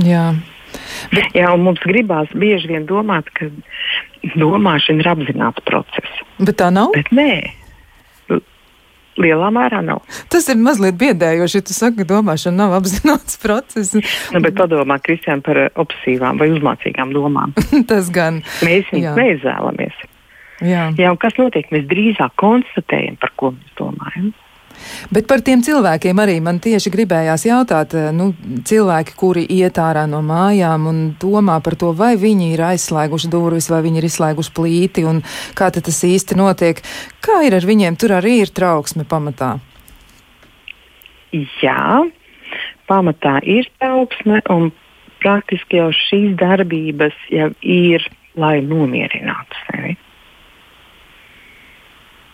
[0.10, 0.26] Jā.
[1.12, 3.50] Bet, jā, un mums gribās bieži vien domāt, ka
[4.38, 6.20] domāšana ir apzināts process.
[6.38, 6.94] Bet tā nav?
[6.96, 7.32] Bet nē,
[9.20, 10.04] lielā mērā nav.
[10.32, 13.96] Tas ir mazliet biedējoši, ja tu saki, ka domāšana nav apzināts process.
[14.34, 17.56] Nu, bet padomā, Kristiāna, par obsīvām vai uzmācīgām domām.
[17.92, 18.42] Tas gan.
[18.66, 20.06] Mēs viņus neizvēlamies.
[20.66, 20.90] Jā.
[21.00, 21.70] Jā, kas notiek?
[21.72, 24.32] Mēs drīzāk konstatējam, par ko mēs domājam.
[25.12, 28.32] Bet par tiem cilvēkiem arī man tieši gribējās jautāt, eh, nu,
[28.70, 33.70] cilvēki, kuri iet ārā no mājām un domā par to, vai viņi ir aizslēguši durvis,
[33.70, 35.22] vai viņi ir izslēguši plīti un
[35.56, 36.82] kā tas īsti notiek.
[37.22, 37.98] Kā ir ar viņiem?
[38.00, 39.60] Tur arī ir trauksme pamatā.
[41.62, 42.10] Jā,
[42.90, 44.72] pamatā ir trauksme un
[45.22, 48.06] praktiski jau šīs darbības jau ir,
[48.40, 49.98] lai nomierinātu sevi.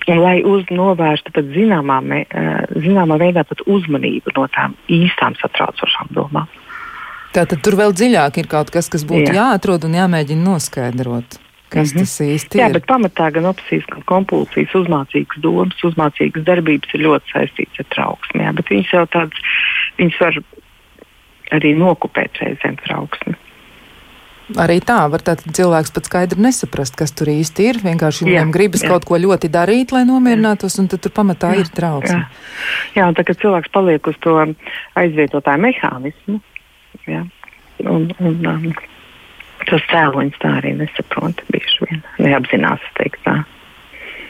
[0.08, 2.20] Un, lai uz, novērstu pat zināmā, me,
[2.78, 6.52] zināmā veidā pat uzmanību no tām īstām satraucošām domām.
[7.36, 9.40] Tātad tur vēl dziļāk ir kaut kas, kas būtu Jā.
[9.42, 11.42] jāatrod un jāmēģina noskaidrot.
[11.70, 12.06] kas mm -hmm.
[12.06, 12.62] tas īsti ir.
[12.62, 17.88] Jā, bet pamatā gan obsesijas, gan kompulsijas, uzmācīgas domas, uzmācīgas darbības ir ļoti saistītas ar
[17.96, 18.44] trauksmi.
[18.46, 19.40] Jā, bet viņas jau tādas,
[19.98, 20.34] viņas var
[21.52, 23.36] arī nokupēt reizēm trauksmi.
[24.62, 27.80] Arī tā var cilvēks pat skaidri nesaprast, kas tur īsti ir.
[27.82, 28.92] Vienkārši viņam gribas jā.
[28.94, 32.20] kaut ko ļoti darīt, lai nomierinātos, un tad tur pamatā jā, ir trauksme.
[32.20, 34.36] Jā, jā un tagad cilvēks paliek uz to
[35.02, 36.38] aizvietotāju mehānismu.
[37.10, 37.24] Jā,
[37.90, 38.70] un, un, um,
[39.66, 42.06] tos cēloņus tā arī nesaprot bieži vien.
[42.22, 43.40] Neapzinās, teikt tā.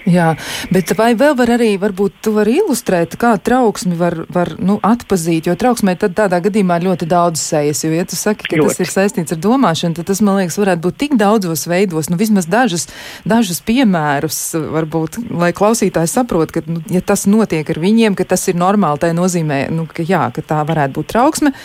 [0.06, 0.36] Jā,
[0.70, 5.50] bet vai vēl var arī, varbūt tu vari ilustrēt, kā trauksmi var, var nu, atpazīt,
[5.50, 8.70] jo trauksmē tad tādā gadījumā ir ļoti daudz sejas, jo, ja tu saki, ka ļoti.
[8.70, 12.20] tas ir saistīts ar domāšanu, tad tas, man liekas, varētu būt tik daudzos veidos, nu,
[12.22, 12.86] vismaz dažus,
[13.26, 14.40] dažus piemērus,
[14.78, 19.02] varbūt, lai klausītājs saprot, ka, nu, ja tas notiek ar viņiem, ka tas ir normāli,
[19.02, 21.56] tā nozīmē, nu, ka jā, ka tā varētu būt trauksme,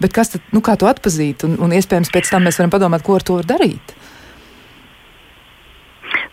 [0.00, 3.04] bet kas tad, nu, kā to atpazīt, un, un iespējams pēc tam mēs varam padomāt,
[3.04, 3.99] ko ar to var darīt.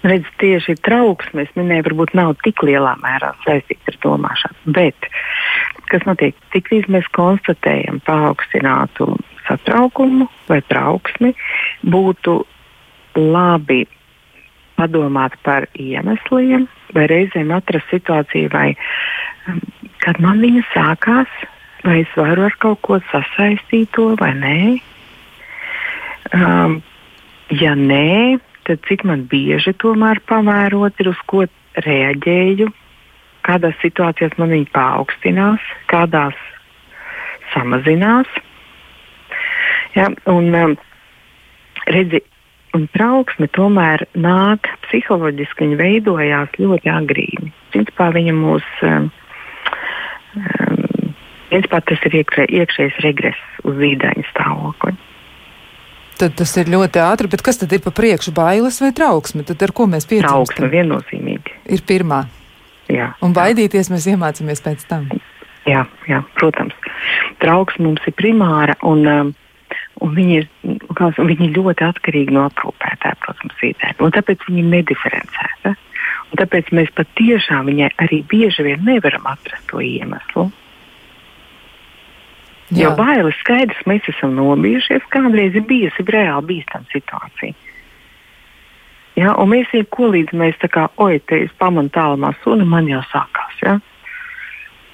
[0.05, 4.73] Redz, tieši trauksme, es minēju, varbūt nav tik lielā mērā saistīta ar domāšanu.
[4.77, 5.09] Bet
[5.91, 6.37] kas notiek?
[6.53, 9.15] Tiklīdz mēs konstatējam paaugstinātu
[9.47, 11.33] satraukumu vai trauksmi,
[11.87, 12.39] būtu
[13.17, 13.85] labi
[14.77, 18.67] padomāt par iemesliem, vai reizēm atrast situāciju, vai
[19.49, 19.61] um,
[20.03, 21.39] kad man viņa sākās,
[21.87, 24.59] vai es varu ar kaut ko sasaistīt to vai nē.
[26.35, 26.77] Um,
[27.49, 31.45] ja nē, tad cik man bieži tomēr pamērot ir uz ko
[31.85, 32.67] reaģēju,
[33.47, 36.37] kādās situācijās man viņa paaugstinās, kādās
[37.53, 38.27] samazinās.
[39.95, 40.75] Ja, un, um,
[41.87, 42.21] redzi,
[42.75, 47.53] un trauksme tomēr nāk psiholoģiski, viņa veidojās ļoti agrīni.
[47.73, 49.09] Principā viņa mūs, um,
[50.35, 51.13] um,
[51.49, 54.97] principā tas ir iekšē, iekšējs regress uz zīdaiņa stāvokli.
[56.17, 59.43] Tad tas ir ļoti ātri, bet kas tad ir pa priekšu bailes vai trauksme?
[59.45, 60.47] Tad ar ko mēs piedzīvojam?
[60.47, 61.57] Trauksme viennozīmīgi.
[61.77, 62.23] Ir pirmā.
[62.89, 63.11] Jā.
[63.21, 65.05] Un baidīties mēs iemācāmies pēc tam.
[65.67, 66.73] Jā, jā, protams.
[67.43, 69.33] Trauksme mums ir primāra un, um,
[70.01, 73.91] un viņi, ir, kā, viņi ir ļoti atkarīgi no aprūpētāja, protams, vidē.
[74.01, 75.75] Un tāpēc viņi ir nediferencēti.
[76.37, 80.49] Tāpēc mēs patiešām viņai arī bieži vien nevaram atrast to iemeslu.
[82.67, 82.89] Jā.
[82.89, 87.55] Jo bailes skaidrs, mēs esam nobijušies, kādreiz ir bijusi reāli bīstama situācija.
[89.17, 92.67] Ja, un mēs jau ko līdz mēs tā kā, oi, te es pamanu tālumā suni,
[92.69, 93.55] man jau sākās.
[93.63, 93.77] Ja?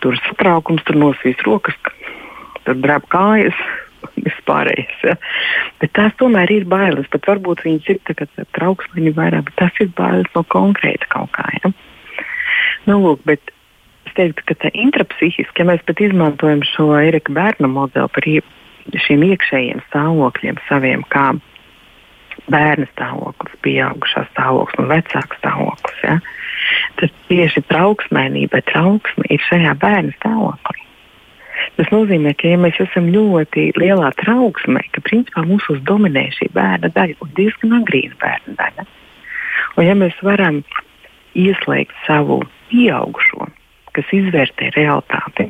[0.05, 1.75] Tur satraukums, tur nosvīs rokas,
[2.63, 3.57] tur drēb kājas,
[4.15, 5.01] vispārējais.
[5.09, 5.17] Ja?
[5.81, 9.91] Bet tās tomēr ir bailes, pat varbūt viņas ir tā, trauksmīgi vairāk, bet tas ir
[9.97, 11.49] bailes no konkrēta kaut kā.
[11.59, 11.73] Ja?
[12.87, 13.51] Nu, lūk, bet
[14.17, 18.29] teiktu, ka intrapsihiski, ja mēs pat izmantojam šo Erika bērna modeli par
[19.05, 21.31] šiem iekšējiem stāvokļiem saviem, kā
[22.51, 26.17] bērna stāvoklis, pieaugušā stāvoklis un vecāka stāvoklis, ja,
[26.99, 30.81] tad tieši trauksmēnība, trauksme ir šajā bērna stāvoklī.
[31.77, 36.91] Tas nozīmē, ka ja mēs esam ļoti lielā trauksmē, ka principā mūsos dominē šī bērna
[36.93, 38.87] daļa un diezgan agrīna bērna daļa.
[39.77, 40.61] Un ja mēs varam
[41.39, 43.47] ieslēgt savu pieaugušo
[43.95, 45.49] kas izvērtē realitāti.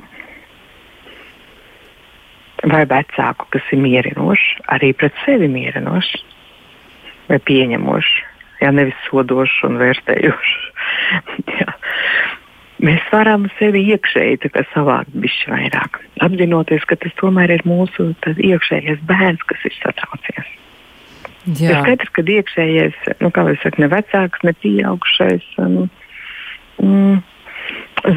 [2.63, 6.13] Vai vecāku, kas ir mierinošs, arī pret sevi mierinošs
[7.27, 8.13] vai pieņemošs,
[8.63, 10.55] ja nevis sodošs un vērtējošs.
[12.83, 15.91] Mēs varam sevi iekšēji savākt bišķi vairāk,
[16.25, 20.47] apzinoties, ka tas tomēr ir mūsu iekšējais bērns, kas ir satraucies.
[21.59, 21.69] Jā.
[21.69, 25.45] Ir skaidrs, ka iekšējais, nu, kā jau saka, ne vecāks, ne pieaugušais.
[25.59, 25.73] Um,
[26.79, 27.32] mm, Es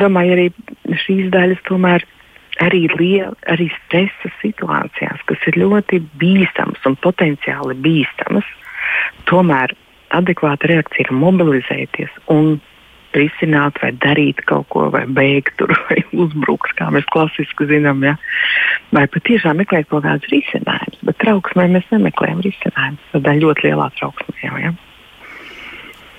[0.00, 2.04] domāju, arī šīs daļas tomēr
[2.64, 8.46] arī, liel, arī stresa situācijās, kas ir ļoti bīstamas un potenciāli bīstamas,
[9.30, 9.74] tomēr
[10.16, 12.56] adekvāta reakcija ir mobilizēties un
[13.16, 18.04] risināt, vai darīt kaut ko, vai beigt tur, vai uzbrukt, kā mēs klasiski zinām.
[18.04, 18.16] Ja?
[18.94, 23.08] Vai patiešām meklēt kaut kādus risinājumus, bet trauksmē mēs nemeklējam risinājumus.
[23.14, 24.60] Tādā ļoti lielā trauksmē jau.
[24.66, 24.74] Ja?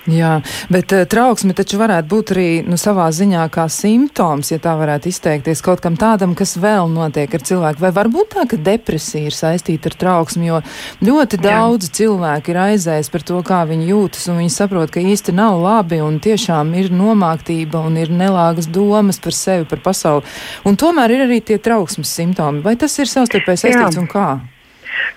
[0.08, 0.38] Jā,
[0.72, 5.10] bet uh, trauksme taču varētu būt arī nu, savā ziņā kā simptoms, ja tā varētu
[5.10, 7.82] izteikties kaut kam tādam, kas vēl notiek ar cilvēku.
[7.84, 10.62] Vai var būt tā, ka depresija ir saistīta ar trauksmi, jo
[11.04, 11.94] ļoti daudz Jā.
[12.00, 16.00] cilvēku ir aizējis par to, kā viņi jūtas, un viņi saprot, ka īsti nav labi
[16.04, 20.24] un tiešām ir nomāktība un ir nelāgas domas par sevi, par pasauli.
[20.64, 22.64] Un tomēr ir arī tie trauksmes simptomi.
[22.64, 24.06] Vai tas ir savstarpēji saistīts Jā.
[24.06, 24.30] un kā?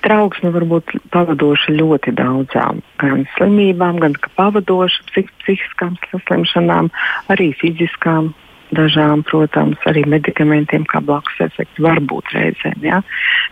[0.06, 6.94] Trauksme var būt pavadoša ļoti daudzām gan slimībām, gan pavadoša psih psihiskām saslimšanām,
[7.34, 8.34] arī fiziskām.
[8.72, 12.78] Dažām, protams, arī medikamentiem, kā blakus efekti, var būt reizēm.
[12.88, 13.02] Ja?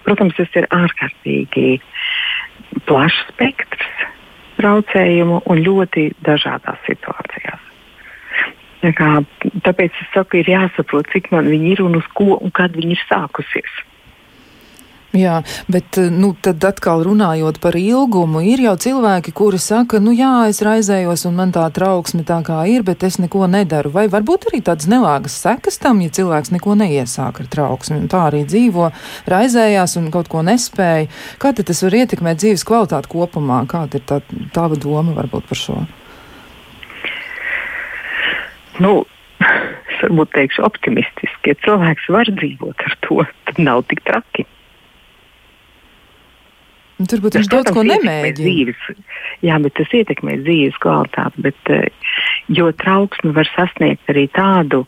[0.05, 1.81] Protams, tas ir ārkārtīgi
[2.87, 3.89] plašs spektrs.
[4.59, 7.67] traucējumu un ļoti dažādās situācijās.
[8.79, 9.09] Tā kā,
[9.65, 12.95] tāpēc es saku, ir jāsaprot, cik man viņi ir un uz ko un kad viņi
[12.95, 13.79] ir sākusies.
[15.09, 20.13] Jā, bet eh, nu, tad atkal runājot par ilgumu, ir jau cilvēki, kuri saka, nu
[20.13, 23.89] jā, es raizējos un man tā trauksme tā kā ir, bet es neko nedaru.
[23.95, 28.27] Vai varbūt arī tādas nelāgas sekas tam, ja cilvēks neko neiesāk ar trauksmi un tā
[28.27, 28.91] arī dzīvo,
[29.33, 31.09] raizējās un kaut ko nespēja.
[31.41, 33.63] Kā tad tas var ietekmēt dzīves kvalitāti kopumā?
[33.71, 34.21] Kāda ir tā,
[34.53, 35.79] tava doma varbūt par šo?
[38.77, 38.93] Nu,
[39.41, 44.45] es varbūt teikšu optimistiski, ja cilvēks var dzīvot ar to, tad nav tik traki.
[46.99, 48.73] Nu, turbūt viņš daudz ko nemēģina.
[49.45, 51.45] Jā, bet tas ietekmē dzīves kvalitāti.
[51.45, 52.13] Bet, uh,
[52.51, 54.83] jo trauksme var sasniegt arī tādu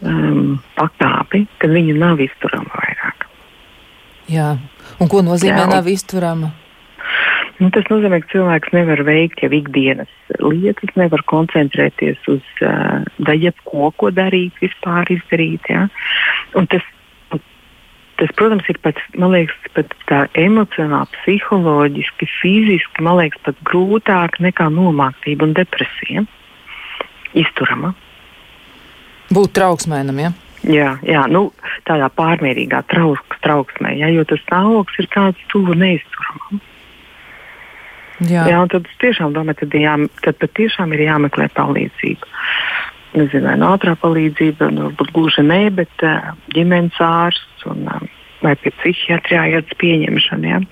[0.00, 3.28] um, pakāpi, ka viņa nav izturama vairāk.
[4.32, 4.54] Jā,
[4.96, 5.74] un ko nozīmē Jā, un...
[5.76, 6.54] nav izturama?
[7.60, 10.10] Nu, tas nozīmē, ka cilvēks nevar veikt jau ikdienas
[10.42, 15.68] lietas, nevar koncentrēties uz uh, jebko, ko darīt, vispār izdarīt.
[15.70, 15.84] Ja?
[16.58, 16.88] Un tas
[18.20, 24.68] tas, protams, ir pat, liekas, pat tā emocionāli, psiholoģiski, fiziski, man liekas, pat grūtāk nekā
[24.74, 26.24] nomāktība un depresija.
[27.34, 27.94] Izturama.
[29.34, 30.30] Būt trauksmēnam, ja?
[30.64, 31.48] Jā, jā nu,
[31.88, 36.62] tādā pārmērīgā trauks, trauksmē, ja, jo tas stāvoklis ir tāds tuvu neizturamam.
[38.22, 38.44] Jā.
[38.46, 42.30] jā, un tad es tiešām domāju, tad, jā, tad patiešām ir jāmeklē palīdzība
[43.14, 48.06] nezinu, vai no ātrā palīdzība, nu, varbūt gluži nē, bet uh, ģimenes ārsts un, uh,
[48.44, 50.54] vai pie psihiatrā ietas pieņemšana.
[50.54, 50.62] Ja?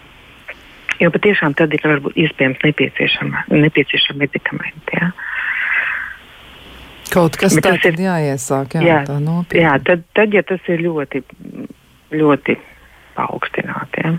[1.01, 4.99] Jo patiešām tad ir varbūt iespējams nepieciešama medikamenti.
[4.99, 5.13] Ja?
[7.13, 9.65] Kaut kas tāds ir jāiesāk, jā, jā, tā nopietni.
[9.65, 11.25] Jā, tad, tad, ja tas ir ļoti,
[12.17, 12.57] ļoti
[13.17, 14.07] paaugstināti.
[14.07, 14.15] Ja?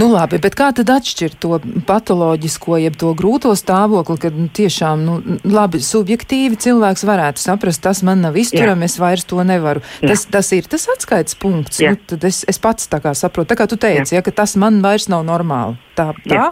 [0.00, 5.04] Nu, labi, bet kā tad atšķirt to patoloģisko, jeb to grūto stāvokli, kad nu, tiešām,
[5.06, 9.84] nu, labi, subjektīvi cilvēks varētu saprast, tas man nav izturami, es vairs to nevaru.
[10.00, 10.12] Jā.
[10.12, 11.80] Tas, tas ir tas atskaites punkts.
[11.82, 11.94] Jā.
[11.94, 14.56] Nu, tad es, es pats tā kā saprotu, tā kā tu teici, ja, ka tas
[14.60, 15.78] man vairs nav normāli.
[15.98, 16.36] Tā, tā?
[16.36, 16.50] Jā.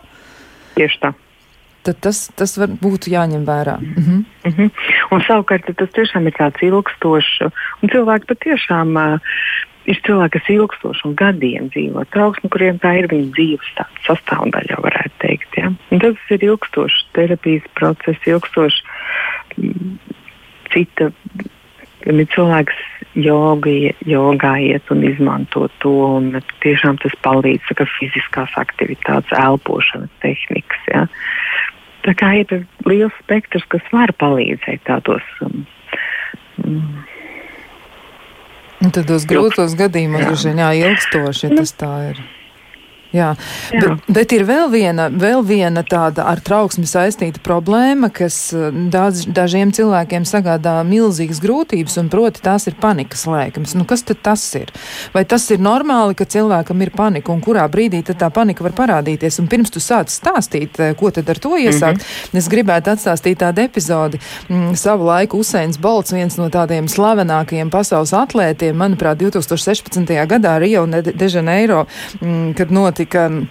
[0.78, 1.14] Tieši tā
[1.84, 3.76] tad tas, tas var, būtu jāņem vērā.
[3.80, 4.20] Mm -hmm.
[4.44, 4.70] Mm -hmm.
[5.10, 9.20] Un savukārt tas tiešām ir tāds ilgstošs, un cilvēki patiešām uh,
[9.90, 13.72] ir cilvēki, kas ilgstoši un gadiem dzīvo trauksmi, kuriem tā ir viņu dzīves
[14.06, 15.58] sastāvdaļa, varētu teikt.
[15.60, 15.72] Ja?
[15.92, 18.80] Un tas ir ilgstošs terapijas process, ilgstošs
[19.58, 19.98] mm,
[20.72, 21.10] cita.
[22.04, 22.80] Ir cilvēks
[23.16, 23.72] joga,
[24.04, 30.84] jogā iet un izmanto to, un tiešām tas palīdz, ka fiziskās aktivitātes, elpošanas tehnikas.
[30.92, 31.06] Ja?
[32.04, 35.64] Tā kā ir liels spektrs, kas var palīdzēt tādos um,
[36.60, 37.04] um,
[38.84, 42.18] Un tad tos grūtos gadījumos, droši vien, jā, ilgstoši, ja tas tā ir.
[43.14, 43.30] Jā.
[43.70, 43.80] Jā.
[43.80, 48.36] Bet, bet ir vēl viena, vēl viena tāda ar trauksmi saistīta problēma, kas
[48.90, 53.76] daudz, dažiem cilvēkiem sagādā milzīgas grūtības, un proti tās ir panikas lēkmes.
[53.78, 54.72] Nu, kas tad tas ir?
[55.14, 59.38] Vai tas ir normāli, ka cilvēkam ir panika, un kurā brīdī tā panika var parādīties?
[59.42, 62.38] Un pirms tu sāc stāstīt, eh, ko tad ar to iesākt, mm -hmm.
[62.42, 64.18] es gribētu atstāstīt tādu epizodi.
[64.48, 70.26] Mm, savu laiku Usains Bolts, viens no tādiem slavenākajiem pasaules atlētiem, manuprāt, 2016.
[70.26, 71.86] gadā Rio de Janeiro,
[72.20, 73.48] mm, kad notika Can.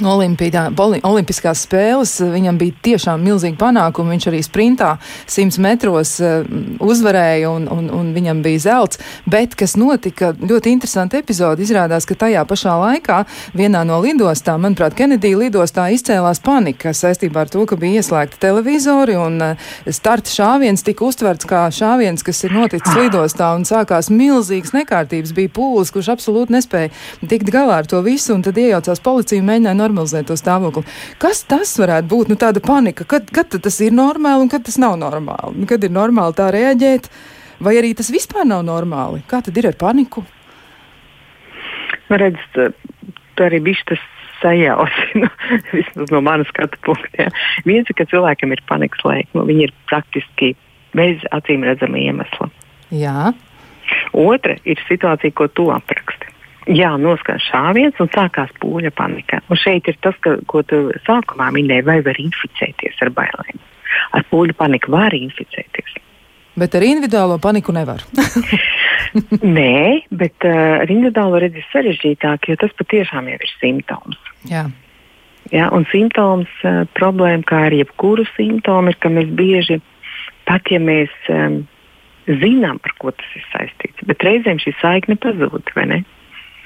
[0.00, 4.14] Notika Olimpiskās spēles viņam bija tiešām milzīgi panākumi.
[4.14, 4.94] Viņš arī sprintā
[5.28, 6.46] 100 metros uh,
[6.80, 9.00] uzvarēja un, un, un viņam bija zelts.
[9.28, 13.22] Bet, kas notika, ļoti interesanti epizodi, izrādās, ka tajā pašā laikā
[13.58, 19.18] vienā no lidostām, manuprāt, Kenedija lidostā izcēlās panika saistībā ar to, ka bija ieslēgta televizori
[19.20, 24.74] un uh, starta šāviens tika uztverts kā šāviens, kas ir noticis lidostā un sākās milzīgas
[24.76, 25.36] nekārtības.
[25.36, 26.92] Bija pūlis, kurš absolūti nespēja
[27.28, 30.86] tikt galā ar to visu un tad iejaucās policija mēģināja normalizēt to stāvokli.
[31.22, 32.32] Kas tas varētu būt?
[32.32, 35.62] Nu, tāda panika, kad, kad tas ir normāli un kad tas nav normāli?
[35.62, 37.10] Nu, kad ir normāli tā reaģēt,
[37.62, 39.24] vai arī tas vispār nav normāli?
[39.28, 40.24] Kā tad ir ar paniku?
[42.08, 44.08] Nu, redz, tu arī bišķi tas
[44.42, 45.28] sajausi, nu,
[45.72, 47.26] vismaz no manas skatu punkta.
[47.26, 47.30] Ja.
[47.68, 50.52] Viens ir, ka cilvēkam ir panikas lēkme, viņi ir praktiski
[50.96, 52.50] bez acīm redzama iemesla.
[52.92, 53.32] Jā.
[54.12, 56.21] Otra ir situācija, ko tu apraksti.
[56.70, 59.40] Jā, noskan šāviens un sākās pūļa panika.
[59.50, 63.58] Un šeit ir tas, ka, ko tu sākumā minēji, vai var inficēties ar bailēm.
[64.14, 65.96] Ar pūļa paniku var inficēties.
[66.58, 68.04] Bet ar individuālo paniku nevar.
[69.58, 74.20] Nē, bet uh, ar individuālo redzi sarežģītāk, jo tas patiešām jau ir simptoms.
[74.48, 74.66] Jā.
[75.52, 79.80] Jā, un simptoms uh, problēma, kā ar jebkuru simptomu, ir, ka mēs bieži,
[80.48, 81.62] pat ja mēs um,
[82.28, 86.02] zinām, ar ko tas ir saistīts, bet reizēm šī saikne pazūd, vai ne?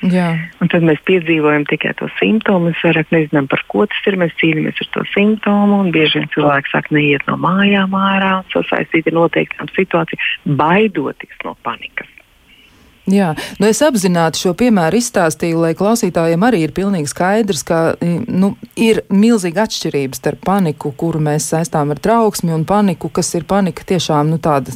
[0.05, 0.29] Jā.
[0.61, 2.69] Un tad mēs piedzīvojam tikai to simptomu.
[2.69, 4.19] Mēs vairāk nezinām, par ko tas ir.
[4.21, 5.81] Mēs cīnāmies ar to simptomu.
[5.95, 12.16] Bieži vien cilvēki sāk neiet no mājām ārā, sasaistīti ar noteiktām situācijām, baidoties no panikas.
[13.07, 13.29] Jā,
[13.63, 19.05] nu es apzināti šo piemēru izstāstīju, lai klausītājiem arī ir pilnīgi skaidrs, ka nu, ir
[19.15, 24.33] milzīga atšķirība starp paniku, kuru mēs saistām ar trauksmi, un paniku, kas ir panika tiešām
[24.33, 24.75] nu, tāda,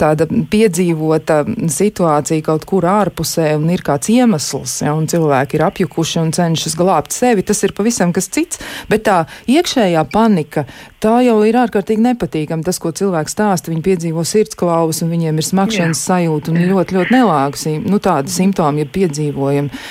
[0.00, 6.22] tāda piedzīvota situācija kaut kur ārpusē, un ir kāds iemesls, ja, un cilvēki ir apjukuši
[6.22, 7.44] un cenšas glābt sevi.
[7.44, 9.18] Tas ir pavisam kas cits, bet tā
[9.52, 10.64] iekšējā panika,
[11.04, 12.64] tā jau ir ārkārtīgi nepatīkama.
[12.64, 17.18] Tas, ko cilvēks stāsta, viņi piedzīvo sirdsklauvas, un viņiem ir smakšanas sajūta un ļoti, ļoti
[17.18, 19.82] nelāgas sim, nu, tādi simptomi ir piedzīvojami.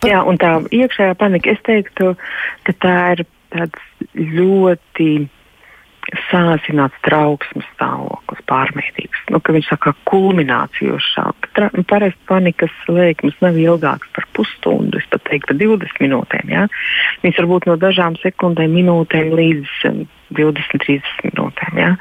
[0.00, 0.10] Par...
[0.10, 2.14] Jā, un tā iekšējā panika, es teiktu,
[2.66, 3.24] ka tā ir
[3.54, 5.08] tāds ļoti
[6.28, 9.22] sāsināts trauksmes stāvoklis, pārmērīgs.
[9.32, 11.48] Nu, viņš saka, kulminācijos šāk.
[11.74, 16.52] Nu, parasti panikas lēkmes nav ilgākas par pusstundu, es pat teiktu, par 20 minūtēm.
[16.52, 16.66] Ja?
[17.24, 19.74] Viņas var būt no dažām sekundēm, minūtēm līdz
[20.36, 21.80] 20, 30 minūtēm.
[21.80, 21.92] Ja?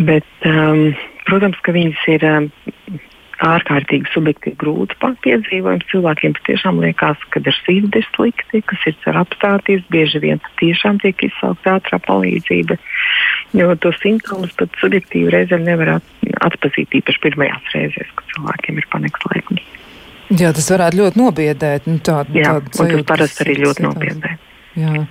[0.00, 0.94] Bet, um,
[1.28, 2.52] protams, ka viņas ir um,
[3.46, 5.88] ārkārtīgi subjektīvi grūti piedzīvojums.
[5.90, 9.84] Cilvēkiem patiešām liekas, ka ir sirds slikti, ka sirds var apstāties.
[9.92, 12.78] Bieži vien tiešām tiek izsaukta ātrā palīdzība,
[13.58, 15.98] jo to simptomus pat subjektīvi reizēm nevar
[16.46, 19.70] atpazīt īpaši pirmajās reizēs, kad cilvēkiem ir panikas lēkmes.
[20.32, 21.88] Jā, tas varētu ļoti nobiedēt.
[21.90, 24.36] Nu, tā, Jā, tā, tas parasti arī ļoti nobiedē.
[24.80, 25.02] Jā.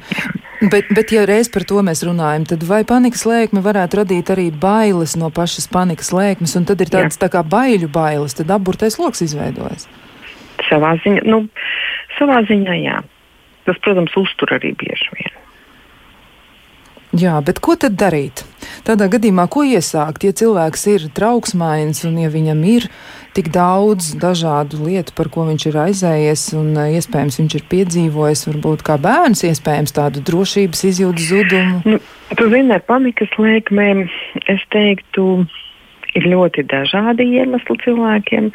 [0.61, 4.51] Bet, bet, ja reiz par to mēs runājam, tad vai panikas lēkme varētu radīt arī
[4.53, 7.23] bailes no pašas panikas lēkmes, un tad ir tādas jā.
[7.23, 9.87] tā kā baiļu bailes, tad aburtais lokus izveidojas?
[10.67, 11.47] Savā ziņā, nu,
[12.19, 12.99] savā ziņā jā.
[13.65, 15.33] Tas, protams, uztur arī bieži vien.
[17.17, 18.45] Jā, bet ko tad darīt?
[18.81, 22.87] Tādā gadījumā, ko iesākt, ja cilvēks ir trauksmains un ja viņam ir
[23.37, 28.47] tik daudz dažādu lietu, par ko viņš ir aizējies, un eh, iespējams viņš ir piedzīvojis,
[28.49, 31.81] varbūt kā bērns, iespējams tādu drošības izjūtu zudumu?
[31.85, 31.99] Nu,
[32.39, 34.07] tu zini, ar panikas lēkmēm
[34.51, 35.45] es teiktu.
[36.11, 38.49] Ir ļoti dažādi iemesli cilvēkiem,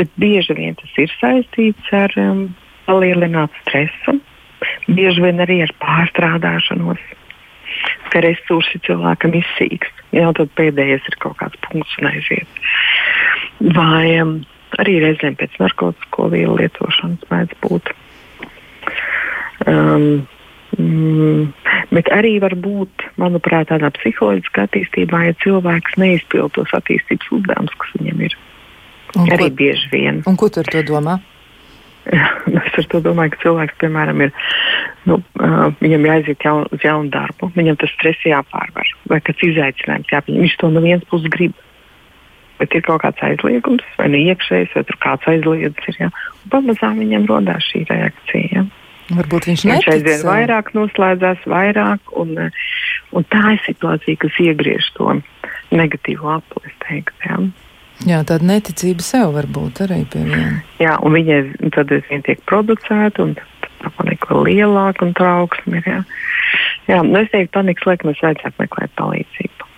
[0.00, 2.46] bet bieži vien tas ir saistīts ar um,
[2.86, 4.14] palielinātu stresu,
[4.88, 7.02] bieži vien arī ar pārstrādāšanos
[8.12, 10.04] ka resursi cilvēkam izsīkst.
[10.16, 12.60] Jā, tad pēdējais ir kaut kāds punkts un aiziet.
[13.76, 14.36] Vai um,
[14.80, 17.92] arī reizēm pēc narkotiku vielu lietošanas mēdz būt.
[19.68, 20.06] Um,
[20.76, 21.50] mm,
[21.94, 27.94] bet arī var būt, manuprāt, tādā psiholoģiskā attīstībā, ja cilvēks neizpild tos attīstības uzdevumus, kas
[28.00, 28.38] viņam ir.
[29.12, 30.22] Un arī ko, bieži vien.
[30.28, 31.18] Un ko tu ar to domā?
[32.66, 34.32] es ar to domāju, ka cilvēks, piemēram, ir,
[35.08, 35.18] nu,
[35.82, 40.46] viņam jāiziet jaun, uz jaunu darbu, viņam tas stress jāpārvar, vai kāds izaicinājums jāpieņem.
[40.46, 41.54] Viņš to no vienas puses grib.
[42.60, 45.88] Bet ir kaut kāds aizliegums, vai nu iekšējs, vai tur kāds aizliedzis.
[45.90, 46.10] Ir, ja?
[46.52, 48.50] Pamazām viņam rodās šī reakcija.
[48.60, 48.66] Ja?
[49.12, 52.36] Varbūt viņš, viņš aizvien vairāk noslēdzās, vairāk, un,
[53.12, 55.16] un tā ir situācija, kas iegriež to
[55.74, 56.74] negatīvo apli.
[57.26, 57.40] Ja?
[58.08, 60.62] Jā, tāda neticība sev var būt arī pie viena.
[60.82, 65.90] Jā, un viņai tad vien tiek producēta, un tā panika vēl lielāka un trauksme ir.
[65.90, 66.00] Jā,
[66.90, 69.68] jā nu es teiktu, panikas lēkmes vajadzētu meklēt palīdzību.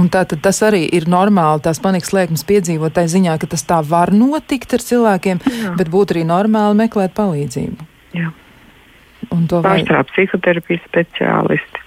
[0.00, 3.66] Un tā tad tas arī ir normāli, tās panikas lēkmes piedzīvot tā ziņā, ka tas
[3.66, 5.72] tā var notikt ar cilvēkiem, jā.
[5.78, 7.88] bet būtu arī normāli meklēt palīdzību.
[8.14, 8.30] Jā.
[9.34, 9.90] Un to vajag...
[10.12, 11.82] psihoterapijas speciālisti.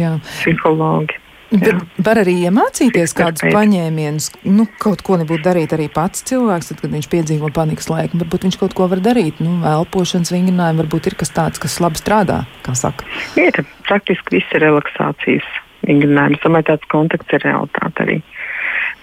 [0.00, 0.16] Jā.
[0.24, 1.20] Psihologi.
[1.60, 6.80] Bet var arī iemācīties kādus paņēmienus, nu, kaut ko nebūtu darīt arī pats cilvēks, tad,
[6.82, 8.20] kad viņš piedzīvo panikas laiku.
[8.22, 12.00] Varbūt viņš kaut ko var darīt, nu, elpošanas vingrinājumi, varbūt ir kas tāds, kas labi
[12.00, 13.06] strādā, kā saka.
[13.40, 15.46] Ir praktiski visi relaksācijas
[15.86, 18.18] vingrinājumi, samai tāds kontakts ar realitāti arī.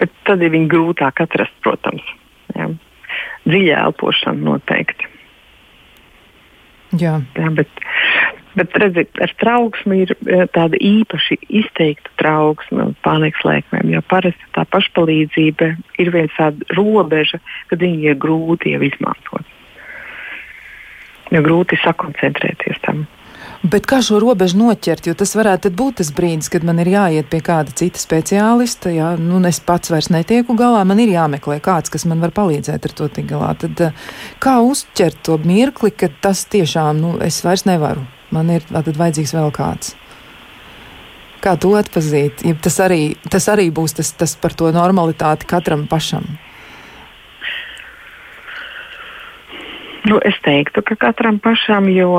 [0.00, 2.04] Bet tad ir viņi grūtāk atrast, protams.
[2.54, 2.70] Jā.
[3.48, 5.13] Dziļa elpošana noteikti.
[7.00, 7.18] Jā.
[7.38, 7.84] Jā, bet
[8.54, 14.50] Bet, redziet, ar trauksmi ir eh, tāda īpaši izteikta trauksme un panikas lēkmēm, jo parasti
[14.54, 17.40] tā pašpalīdzība ir viens tāda robeža,
[17.72, 19.50] kad viņi ir grūti jau izmantot.
[21.34, 23.08] Jo grūti sakoncentrēties tam.
[23.64, 25.06] Bet kā šo robežu noķert?
[25.08, 28.92] Jo tas varētu būt tas brīdis, kad man ir jāiet pie kāda cita speciālista.
[28.92, 32.90] Jā, nu, es pats vairs netieku galā, man ir jāmeklē kāds, kas man var palīdzēt
[32.90, 33.54] ar to tik galā.
[33.56, 38.04] Tad, eh, kā uzķert to mirkli, ka tas tiešām, nu, es vairs nevaru?
[38.34, 39.94] man ir vajadzīgs vēl kāds.
[41.44, 42.44] Kā to atpazīt?
[42.46, 46.24] Ja tas, arī, tas arī būs tas, tas par to normalitāti katram pašam.
[50.08, 52.16] Nu, es teiktu, ka katram pašam, jo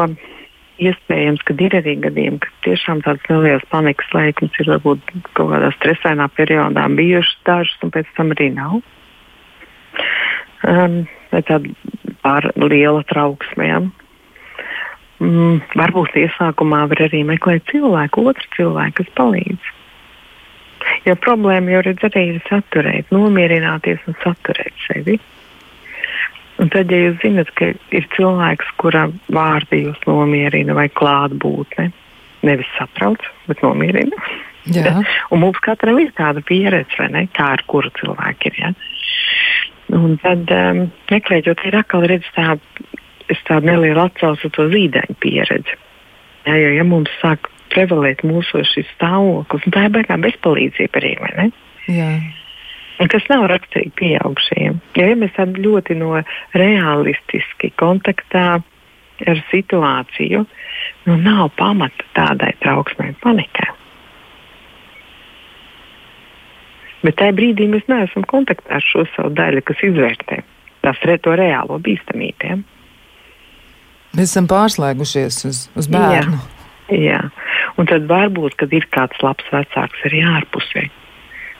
[0.81, 5.71] iespējams, ka ir arī gadījumi, ka tiešām tādas nelielas panikas lēkmes ir varbūt kaut kādā
[5.77, 8.81] stresainā periodā bijušas dažas, un pēc tam arī nav.
[10.65, 11.71] um, vai tāda
[12.23, 13.67] pār liela trauksme.
[13.69, 13.79] Ja?
[15.23, 19.71] Mm, varbūt iesākumā var arī meklēt cilvēku, otru cilvēku, kas palīdz.
[21.05, 25.17] Jo problēma jau redz, arī ir saturēt, nomierināties un saturēt sevi.
[26.63, 31.89] Un tad, ja jūs zinat, ka ir cilvēks, kuram vārdi jūs nomierina vai klātbūtne,
[32.47, 34.19] nevis satrauc, bet nomierina.
[35.31, 37.25] Un mums katram ir tāda pieredze, vai ne?
[37.35, 38.61] Kā ar kuru cilvēku ir.
[38.61, 38.71] Ja?
[39.93, 42.87] Un tad um, meklējot, ir atkal redz tādu,
[43.45, 45.77] tādu nelielu atsaucu to zīdaiņu pieredzi.
[46.45, 51.31] Ja, jo, ja mums sāk prevalēt mūsu šis stāvoklis, tā ir beigā bezpalīdzība arī, vai
[51.35, 51.47] ne?
[51.91, 52.09] Jā.
[52.95, 54.79] Kas nav raksturīgi pieaugušajiem.
[54.95, 56.13] Ja, ja mēs esam ļoti no
[56.55, 58.61] realistiski kontaktā
[59.25, 60.43] ar situāciju,
[61.07, 63.71] nu nav pamata tādai trauksmei, panikai.
[67.05, 70.41] Bet tajā brīdī mēs neesam kontaktā ar šo savu daļu, kas izvērtē
[70.85, 72.59] tās re, to reālo bīstamību.
[74.15, 76.37] Mēs esam pārslēgušies uz, uz bērnu.
[76.89, 77.21] Jā, jā.
[77.81, 80.85] un tad varbūt, kad ir kāds labs vecāks arī ārpusē,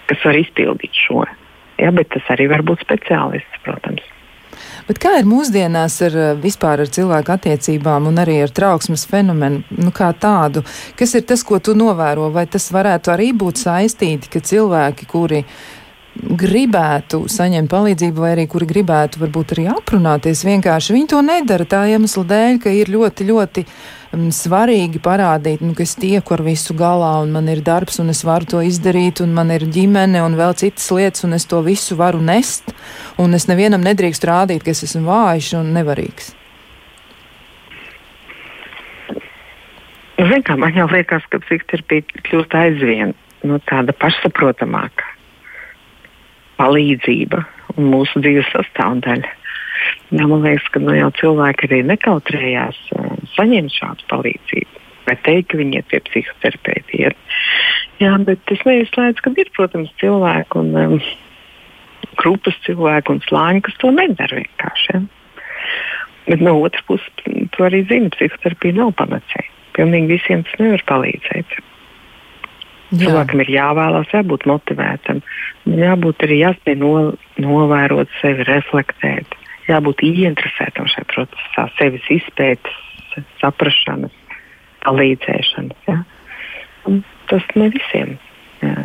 [0.09, 1.23] kas var izpildīt šo.
[1.81, 4.03] Ja, bet tas arī var būt speciālists, protams.
[4.87, 9.63] Bet kā ir mūsdienās ar eh, vispār ar cilvēku attiecībām un arī ar trauksmes fenomenu
[9.81, 10.63] nu, kā tādu?
[10.99, 12.29] Kas ir tas, ko tu novēro?
[12.35, 15.43] Vai tas varētu arī būt saistīti, ka cilvēki, kuri
[16.15, 21.83] gribētu saņemt palīdzību, vai arī kuri gribētu varbūt arī aprunāties, vienkārši viņi to nedara tā
[21.91, 23.63] iemesla dēļ, ka ir ļoti, ļoti
[24.15, 28.13] um, svarīgi parādīt, nu, ka es tieku ar visu galā, un man ir darbs, un
[28.13, 31.59] es varu to izdarīt, un man ir ģimene, un vēl citas lietas, un es to
[31.65, 32.71] visu varu nest,
[33.21, 36.31] un es nevienam nedrīkstu rādīt, ka es esmu vājš un nevarīgs.
[40.15, 43.11] Nu, Zin, kā, man jau liekas, ka psihoterapija kļūst aizvien
[43.43, 45.14] nu, tāda pašsaprotamāka
[46.59, 47.41] palīdzība
[47.75, 49.33] un mūsu dzīves sastāvdaļa.
[50.15, 54.81] Jā, man liekas, ka nu, jau cilvēki arī nekautrējās uh, saņemt šādu palīdzību.
[55.05, 56.97] Vai teikt, ka viņi iet pie psihoterapeita.
[56.97, 57.35] Iet.
[58.01, 60.95] Jā, bet es neizslēdzu, ka ir, protams, cilvēki un um,
[62.21, 64.95] grupas cilvēki un slāņi, kas to nedara vienkārši.
[64.95, 65.03] Ja?
[66.25, 67.11] Bet no otras puses,
[67.53, 69.51] to arī zina, psihoterapija nav panacēja.
[69.77, 71.57] Pilnīgi visiem tas nevar palīdzēt.
[72.91, 72.99] Jā.
[73.01, 75.23] Cilvēkam ir jāvēlās, jābūt motivētam,
[75.65, 76.91] jābūt arī jāspēj no,
[77.41, 79.33] novērot sevi, reflektēt
[79.69, 82.77] jābūt ieinteresētam šajā procesā, sevis izpētes,
[83.41, 84.13] saprašanas,
[84.85, 85.89] palīdzēšanas.
[85.89, 85.99] Ja?
[87.31, 88.17] Tas ne visiem.
[88.61, 88.75] Jā.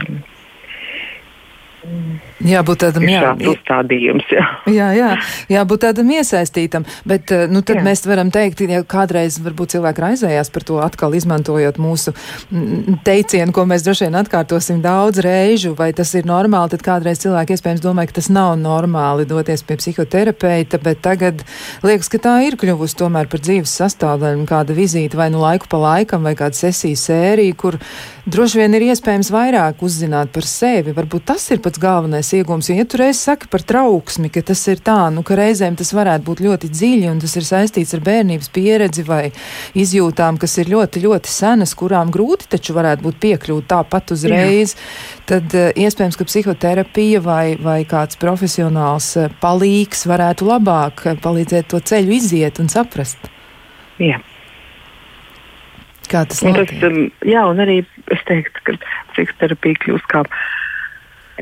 [2.45, 3.21] Jābūt tādam jā,
[3.51, 4.27] uzstādījums.
[4.33, 4.45] Jā.
[4.69, 5.09] jā, jā,
[5.49, 6.85] jābūt tādam iesaistītam.
[7.09, 7.85] Bet eh, nu, tad jā.
[7.87, 13.55] mēs varam teikt, ja kādreiz varbūt cilvēki raizējās par to atkal izmantojot mūsu mm, teicienu,
[13.57, 17.85] ko mēs droši vien atkārtosim daudz reižu, vai tas ir normāli, tad kādreiz cilvēki iespējams
[17.85, 21.45] domāja, ka tas nav normāli doties pie psihoterapeita, bet tagad
[21.87, 25.81] liekas, ka tā ir kļuvusi tomēr par dzīves sastāvdaļu, kāda vizīte vai nu laiku pa
[25.81, 27.81] laikam, vai kāda sesija sērija, kur
[28.31, 30.95] droši vien ir iespējams vairāk uzzināt par sevi.
[30.97, 32.71] Varbūt tas ir pats galvenais iegūms.
[32.75, 36.27] Ja tu reiz saki par trauksmi, ka tas ir tā, nu, ka reizēm tas varētu
[36.27, 39.31] būt ļoti dziļi un tas ir saistīts ar bērnības pieredzi vai
[39.79, 45.21] izjūtām, kas ir ļoti, ļoti senas, kurām grūti taču varētu būt piekļūt tāpat uzreiz, Jā.
[45.31, 51.71] tad uh, iespējams, ka psihoterapija vai, vai kāds profesionāls uh, palīgs varētu labāk uh, palīdzēt
[51.71, 53.31] to ceļu iziet un saprast.
[54.03, 54.19] Jā.
[56.11, 56.43] Kā tas?
[56.43, 58.75] Tas, um, jā, un arī es teiktu, ka
[59.13, 60.25] psihoterapija kļūst kā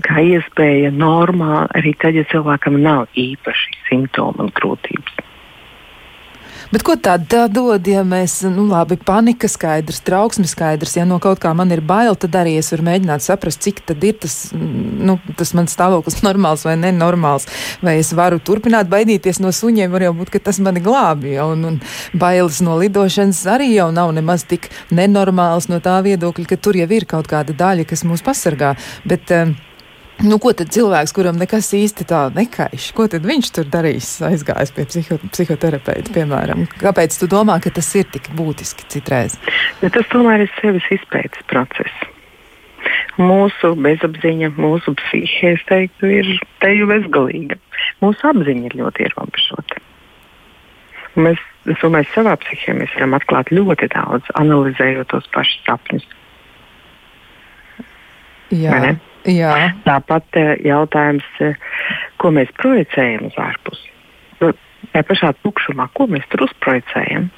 [0.05, 5.25] kā iespēja normāli arī tad, ja cilvēkam nav īpaši simptomi un grūtības.
[6.69, 11.41] Bet ko tā dod, ja mēs, nu, labi, panika skaidrs, trauksme skaidrs, ja no kaut
[11.41, 15.17] kā man ir bail, tad arī es varu mēģināt saprast, cik tad ir tas, nu,
[15.39, 17.49] tas mans stāvoklis normāls vai nenormāls.
[17.81, 21.47] Vai es varu turpināt baidīties no suņiem, var jau būt, ka tas mani glābi, ja,
[21.49, 21.79] un, un
[22.13, 26.91] bailes no lidošanas arī jau nav nemaz tik nenormāls no tā viedokļa, ka tur jau
[26.93, 28.75] ir kaut kāda daļa, kas mūs pasargā.
[29.09, 29.57] Bet, um,
[30.19, 34.73] Nu, ko tad cilvēks, kuram nekas īsti tā nekaiš, ko tad viņš tur darīs, aizgājis
[34.75, 36.65] pie psiho, psihoterapeita, piemēram?
[36.81, 39.37] Kāpēc tu domā, ka tas ir tik būtiski citreiz?
[39.79, 42.09] Ja tas tomēr ir sevis izpētes process.
[43.19, 46.33] Mūsu bezapziņa, mūsu psihe, es teiktu, ir
[46.65, 47.59] teju bezgalīga.
[48.03, 49.83] Mūsu apziņa ir ļoti ierobežota.
[51.19, 51.39] Mēs,
[51.71, 56.11] es domāju, savā psihē mēs varam atklāt ļoti daudz, analizējot tos pašus sapņus.
[58.55, 58.97] Jā.
[59.27, 59.53] Jā.
[59.87, 61.59] Tāpat eh, jautājums, eh,
[62.23, 63.91] ko mēs projicējam uz ārpusi.
[64.41, 64.53] Nu,
[64.95, 67.29] tā pašā tukšumā, ko mēs tur uzprojicējam.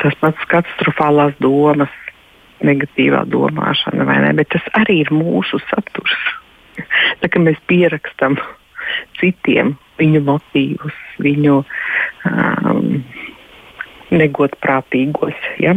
[0.00, 1.92] Tas pats katastrofālās domas,
[2.64, 4.32] negatīvā domāšana, vai ne?
[4.38, 6.16] Bet tas arī ir mūsu saturs.
[7.20, 8.38] Tā kā mēs pierakstam
[9.20, 12.86] citiem, viņu motīvus, viņu um,
[14.10, 15.36] negodprātīgos.
[15.62, 15.76] Ja?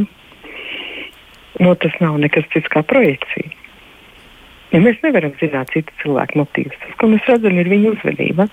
[1.60, 3.52] Nu, tas nav nekas cits kā projekcija.
[4.74, 6.78] Ja mēs nevaram zināt citu cilvēku motīvus.
[6.82, 8.48] Tas, ko mēs redzam, ir viņu uzvedība.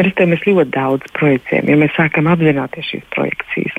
[0.00, 3.76] Ar to mēs ļoti daudz projicējam, ja mēs sākam apzināties šīs projekcijas.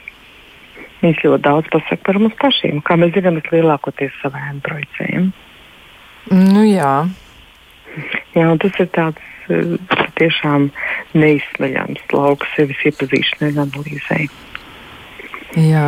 [1.02, 2.84] Viņas ļoti daudz pasaka par mums pašiem.
[2.86, 5.32] Kā mēs zinām, mēs lielākoties savām projicējam.
[6.32, 6.94] Nu, jā.
[8.38, 9.74] jā, tas ir tāds uh,
[10.22, 10.70] tiešām
[11.18, 14.30] neizsmeļams lauks sevis iepazīšanai un analīzei.
[15.60, 15.88] Jā.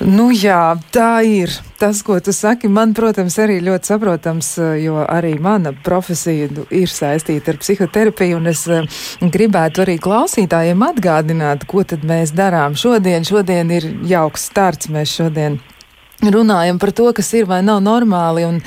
[0.00, 1.52] Nu, jā, tā ir.
[1.80, 4.48] Tas, ko tu saki, man, protams, arī ļoti saprotams,
[4.80, 8.88] jo arī mana profesija nu, ir saistīta ar psihoterapiju, un es uh,
[9.20, 13.28] gribētu arī klausītājiem atgādināt, ko tad mēs darām šodien.
[13.28, 15.60] Šodien ir jauks starts, mēs šodien
[16.20, 18.60] runājam par to, kas ir vai nav normāli, un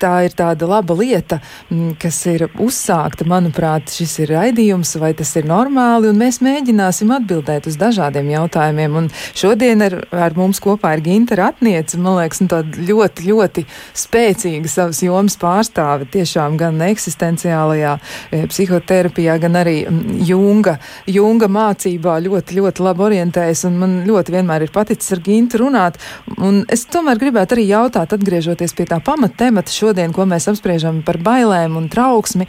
[0.00, 1.40] tā ir tāda laba lieta,
[1.70, 3.26] mm, kas ir uzsākta.
[3.28, 8.96] Manuprāt, šis ir raidījums, vai tas ir normāli, un mēs mēģināsim atbildēt uz dažādiem jautājumiem.
[9.00, 13.66] Un šodien ar, ar mums kopā ir Ginta Ratniece, man liekas, nu, ļoti, ļoti
[13.96, 17.96] spēcīga savas jomas pārstāve, tiešām gan eksistenciālajā
[18.30, 20.76] e, psihoterapijā, gan arī mm, Junga,
[21.10, 26.00] Junga mācībā ļoti, ļoti labi orientējas, un man ļoti vienmēr ir paticis ar Gintu runāt.
[26.36, 31.20] Un es tomēr gribētu arī jautāt, atgriežoties pie tā pamattemata, šodien, ko mēs apspriežam par
[31.22, 32.48] bailēm un trauksmi.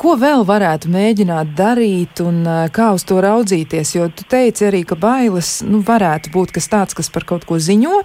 [0.00, 3.96] Ko vēl varētu mēģināt darīt un eh, kā uz to raudzīties?
[3.96, 7.58] Jo tu teici arī, ka bailes nu, varētu būt kas tāds, kas par kaut ko
[7.60, 7.98] ziņo,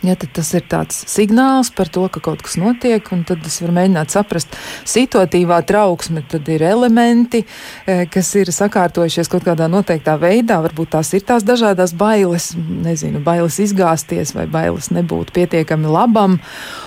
[0.00, 3.74] Ja, tas ir tāds signāls par to, ka kaut kas notiek, un tad es varu
[3.76, 4.54] mēģināt saprast,
[4.88, 7.42] situatīvā trauksme, tad ir elementi,
[7.84, 10.56] e, kas ir sakārtojušies kaut kādā noteiktā veidā.
[10.64, 16.38] Varbūt tās ir tās dažādas bailes, nezinu, bailes izgāzties vai bailes nebūt pietiekami labam,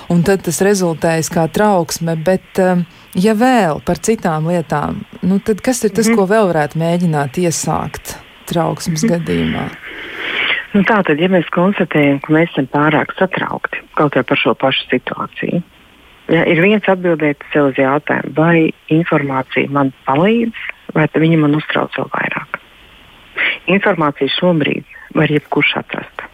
[0.10, 2.18] un tad tas rezultējas kā trauksme.
[2.18, 2.82] Bet, e,
[3.14, 6.18] ja vēl par citām lietām, nu, tad kas ir tas, -hmm.
[6.18, 8.18] ko vēl varētu mēģināt iesākt
[8.50, 9.14] trauksmes -hmm.
[9.14, 9.70] gadījumā?
[10.74, 14.88] Nu, Tātad, ja mēs konstatējam, ka mēs esam pārāk satraukti kaut vai par šo pašu
[14.90, 15.62] situāciju,
[16.34, 20.66] ja, ir viens atbildēt sev uz jautājumu, vai informācija man palīdz,
[20.98, 22.60] vai viņa man uztrauc vēl vairāk.
[23.76, 26.26] Informāciju šobrīd var jebkurš atrast.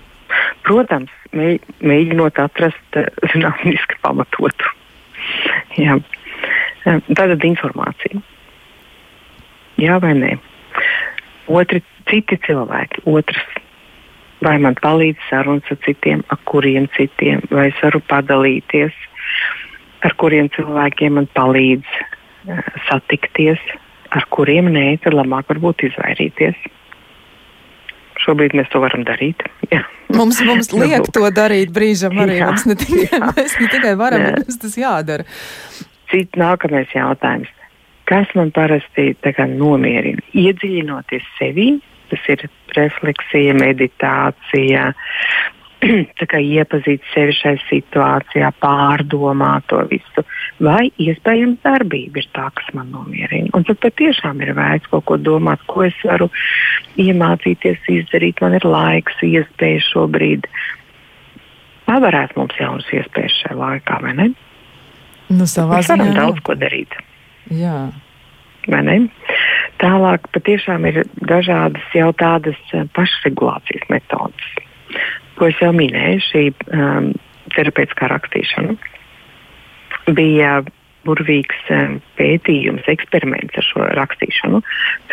[0.64, 4.76] Protams, mē, mēģinot atrast eh, zinātniski pamatotu.
[5.84, 6.00] Jā.
[6.88, 8.22] Tātad informācija.
[9.80, 10.36] Jā vai nē?
[11.52, 13.60] Otri, citi cilvēki, otrs
[14.46, 18.96] vai man palīdz sarunas ar citiem, ar kuriem citiem, vai es varu padalīties,
[20.08, 23.62] ar kuriem cilvēkiem man palīdz uh, satikties,
[24.16, 26.58] ar kuriem nē, tad labāk varbūt izvairīties.
[28.20, 29.46] Šobrīd mēs to varam darīt.
[29.72, 29.84] Jā.
[30.12, 32.40] Mums, mums liek to darīt brīžam arī.
[32.42, 33.30] Jā, mums ne tikai, jā.
[33.38, 34.34] mēs ne tikai varam, jā.
[34.34, 35.28] bet mums tas jādara.
[36.12, 37.52] Cits nākamais jautājums.
[38.10, 39.14] Kas man parasti
[39.54, 40.24] nomierina?
[40.34, 41.68] Iedziļinoties sevī,
[42.12, 42.46] tas ir
[42.78, 44.92] refleksija, meditācija.
[46.20, 50.26] Tā kā iepazīt sevi šajā situācijā, pārdomāt to visu.
[50.60, 53.48] Vai iespējams darbība ir tā, kas man nomierina.
[53.56, 56.28] Un tad patiešām ir vērts kaut ko domāt, ko es varu
[57.00, 58.44] iemācīties izdarīt.
[58.44, 60.50] Man ir laiks, iespēja šobrīd.
[61.88, 64.28] Pavarēt mums jaunas iespējas šajā laikā, vai ne?
[65.30, 66.92] Nu, savā Mēs varam daudz ko darīt.
[67.54, 67.88] Jā.
[68.70, 68.98] Vai ne?
[69.80, 74.50] Tālāk patiešām ir dažādas jau tādas eh, pašregulācijas metodas,
[75.40, 76.44] ko es jau minēju, šī
[76.76, 77.14] um,
[77.56, 78.76] terapeitiskā rakstīšana.
[80.18, 80.60] Bija
[81.08, 84.62] burvīgs um, pētījums, eksperiments ar šo rakstīšanu.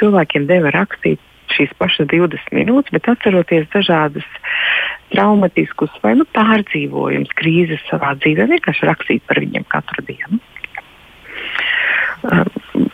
[0.01, 1.23] Cilvēkiem deva rakstīt
[1.55, 4.27] šīs pašas 20 minūtes, bet atceroties dažādas
[5.12, 10.43] traumatiskus vai nu, pārdzīvojumus, krīzes savā dzīvē, vienkārši rakstīt par viņiem katru dienu.
[12.27, 12.86] Um,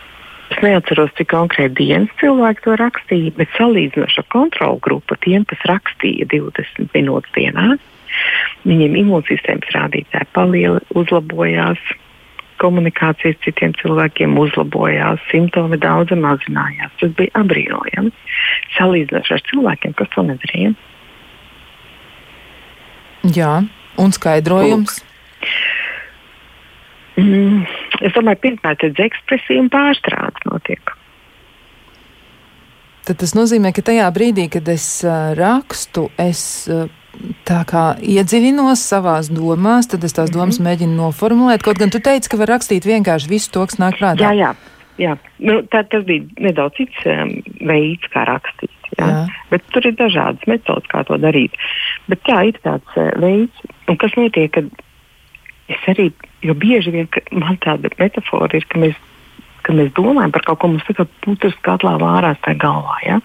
[0.64, 6.28] neatceros, cik konkrēti dienas cilvēki to rakstīja, bet salīdzinoši ar kontrolu grupu, tiem, kas rakstīja
[6.32, 7.74] 20 minūtes dienā,
[8.68, 11.82] viņiem imūnsistēmas rādītāji palieli, uzlabojās,
[12.62, 16.94] komunikācijas citiem cilvēkiem uzlabojās, simptomi daudz mazinājās.
[17.00, 18.12] Tas bija apbrīnojami.
[18.76, 20.74] Salīdzinoši ar cilvēkiem, kas to nedarīja.
[23.34, 23.54] Jā,
[24.02, 25.00] un skaidrojums.
[25.00, 25.11] Lūk.
[27.20, 27.64] Mm,
[28.00, 30.94] es domāju, pirmkārt, ir ekspresija un pārstrāde notiek.
[33.02, 36.86] Tad tas nozīmē, ka tajā brīdī, kad es uh, rakstu, es uh,
[37.48, 40.38] tā kā iedziļinos savās domās, tad es tās mm -hmm.
[40.38, 41.62] domas mēģinu noformulēt.
[41.62, 44.22] Kaut gan tu teici, ka var rakstīt vienkārši visu to, kas nāk prātā.
[44.22, 44.54] Jā, jā.
[44.98, 45.16] jā.
[45.38, 48.78] Nu, tā, tas bija nedaudz cits um, veids, kā rakstīt.
[48.98, 49.06] Jā?
[49.06, 49.26] Jā.
[49.50, 51.52] Bet tur ir dažādas metodas, kā to darīt.
[52.08, 53.56] Bet jā, ir tāds uh, veids,
[53.88, 54.64] un kas notiek, kad
[55.68, 56.12] es arī
[56.42, 58.96] jo bieži vien man tāda metafora ir, ka mēs,
[59.66, 62.98] ka mēs domājam par kaut ko, mums kā putrs katlā vārās tajā galvā.
[63.06, 63.20] Ja?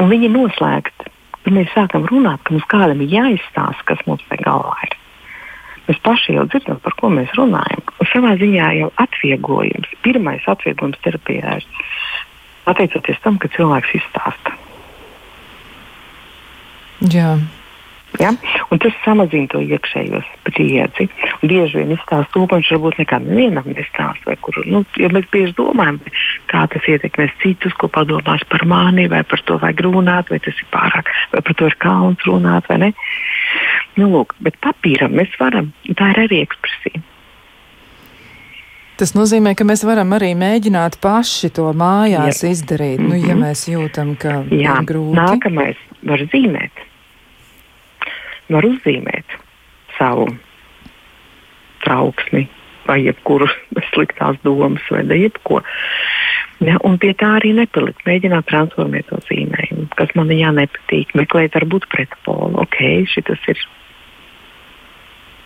[0.00, 1.10] Un viņi ir noslēgti.
[1.42, 4.98] Tad mēs sākam runāt, ka mums kādam ir jāizstāsta, kas mums tajā galvā ir.
[5.88, 7.82] Mēs paši jau dzirdam, par ko mēs runājam.
[7.98, 11.66] Un savā ziņā jau atvieglojums, pirmais atvieglojums terapijā ir
[12.68, 14.54] pateicoties tam, ka cilvēks izstāsta.
[17.10, 17.34] Jā.
[18.20, 18.32] Ja?
[18.70, 21.06] Un tas samazina to iekšējo spriedzi.
[21.40, 24.36] Bieži vien izstāsta to, ko viņš varbūt nekad nevienam nestāsta.
[24.44, 26.00] Kur, nu, ja mēs bieži domājam,
[26.52, 30.58] kā tas ietekmēs citus, ko padomās par mani, vai par to vajag runāt, vai tas
[30.60, 32.92] ir pārāk, vai par to ir kauns runāt, vai ne.
[33.96, 37.00] Nu, lūk, bet papīram mēs varam, tā ir arī ekspresija.
[39.00, 42.52] Tas nozīmē, ka mēs varam arī mēģināt paši to mājās Jā.
[42.52, 43.08] izdarīt, mm -hmm.
[43.08, 43.42] nu, ja mhm.
[43.42, 44.78] mēs jūtam, ka Jā.
[44.78, 45.16] ir grūti.
[45.16, 46.91] Nākamais var zīmēt
[48.54, 49.38] var uzzīmēt
[49.98, 50.28] savu
[51.84, 52.46] trauksmi
[52.86, 53.48] vai jebkuru
[53.92, 55.62] sliktās domas vai jebko.
[56.62, 58.04] Ja, un pie tā arī nepalikt.
[58.06, 61.10] Mēģināt transformēt to zīmējumu, kas man jā nepatīk.
[61.18, 62.60] Meklēt, varbūt pretpolu.
[62.62, 62.78] Ok,
[63.10, 63.62] šis ir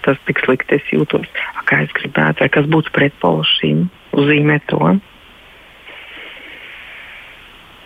[0.05, 1.27] tas tik slikti, es jūtos.
[1.67, 4.93] Kā es gribētu, vai kas būtu pretpols šim, uzzīmēt to.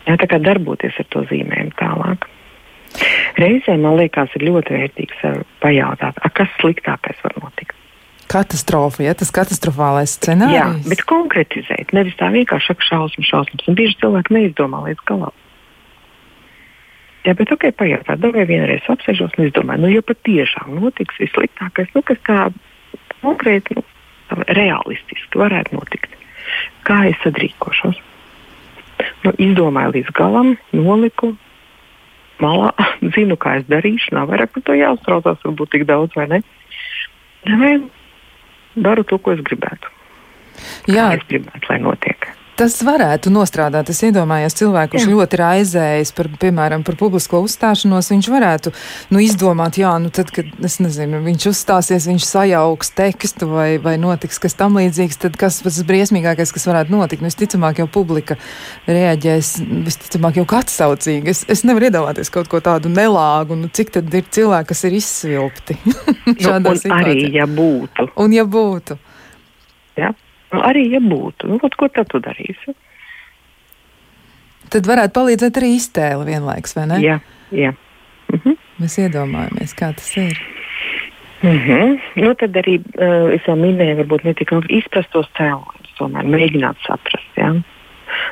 [0.08, 2.26] Jā, tā kā darboties ar to zīmējumu tālāk.
[3.40, 7.76] Reizē man liekas, ir ļoti vērtīgi sev pajautāt, kas sliktākais var notikt.
[8.30, 10.54] Katastrofa, ja tas katastrofālais scenārijs.
[10.54, 13.64] Jā, bet konkretizēt, nevis tā vienkārši saka šausmas, šausmas.
[13.66, 15.34] Un bieži cilvēki neizdomā līdz galam.
[17.26, 22.04] Jā, bet ok, pajautāt, vai vienreiz apsēžos un izdomāju, nu, ja patiešām notiks vissliktākais, nu,
[22.06, 22.46] kas tā
[23.20, 23.84] konkrēti, nu,
[24.48, 26.14] realistiski varētu notikt.
[26.86, 27.98] Kā es sadrīkošos?
[29.26, 31.34] Nu, izdomāju līdz galam, noliku,
[32.44, 32.72] malā,
[33.16, 36.42] zinu, kā es darīšu, nav vairāk par to jāuztraucās, varbūt tik daudz vai ne.
[37.46, 37.74] Vai
[38.76, 39.96] daru to, ko es gribētu.
[40.90, 42.19] Jā, kā es gribētu, lai notiek
[42.60, 43.88] tas varētu nostrādāt.
[43.92, 48.10] Es iedomājos cilvēku, kurš ļoti raizējas par, piemēram, par publisko uzstāšanos.
[48.12, 48.72] Viņš varētu
[49.14, 54.40] nu, izdomāt, jā, nu tad, kad nezinu, viņš uzstāsies, viņš sajauks tekstu vai, vai notiks
[54.42, 57.24] kas tam līdzīgs, tad kas tas briesmīgākais, kas varētu notikt?
[57.24, 58.36] Nu, visticamāk, jau publika
[58.90, 59.54] reaģēs,
[59.88, 61.32] visticamāk, jau atsaucīgi.
[61.32, 64.98] Es, es nevaru iedomāties kaut ko tādu nelāgu, nu, cik tad ir cilvēki, kas ir
[65.00, 65.78] izsvilpti
[66.44, 67.04] šādā nu, situācijā.
[67.04, 68.10] Arī, ja būtu.
[68.20, 69.00] Un ja būtu.
[70.00, 70.12] Ja?
[70.50, 72.74] Nu, arī, ja būtu, nu, ko tad tu darīsi?
[74.70, 77.00] Tad varētu palīdzēt arī iztēle vienlaikus, vai ne?
[77.02, 77.18] Jā,
[77.54, 77.74] jā.
[78.30, 78.56] Mhm.
[78.80, 80.38] Mēs iedomājamies, kā tas ir.
[81.42, 82.00] Mm -hmm.
[82.14, 86.76] nu, tad arī uh, es jau minēju, varbūt ne tikai izprast tos cēloņus, tomēr mēģināt
[86.86, 87.30] saprast.
[87.36, 87.52] Ja?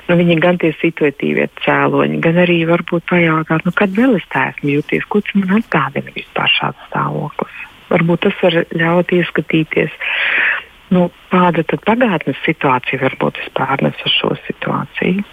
[0.08, 4.48] Nu, viņi gan tie situatīvie cēloņi, gan arī varbūt pajautāt, nu, kad vēl es tā
[4.52, 7.58] esmu jūties, ko tas man atgādina vispār šāds stāvoklis.
[7.88, 9.90] Varbūt tas var ļaut ieskatīties
[10.94, 15.26] nu, kāda tad pagātnes situācija varbūt vispār nes uz šo situāciju.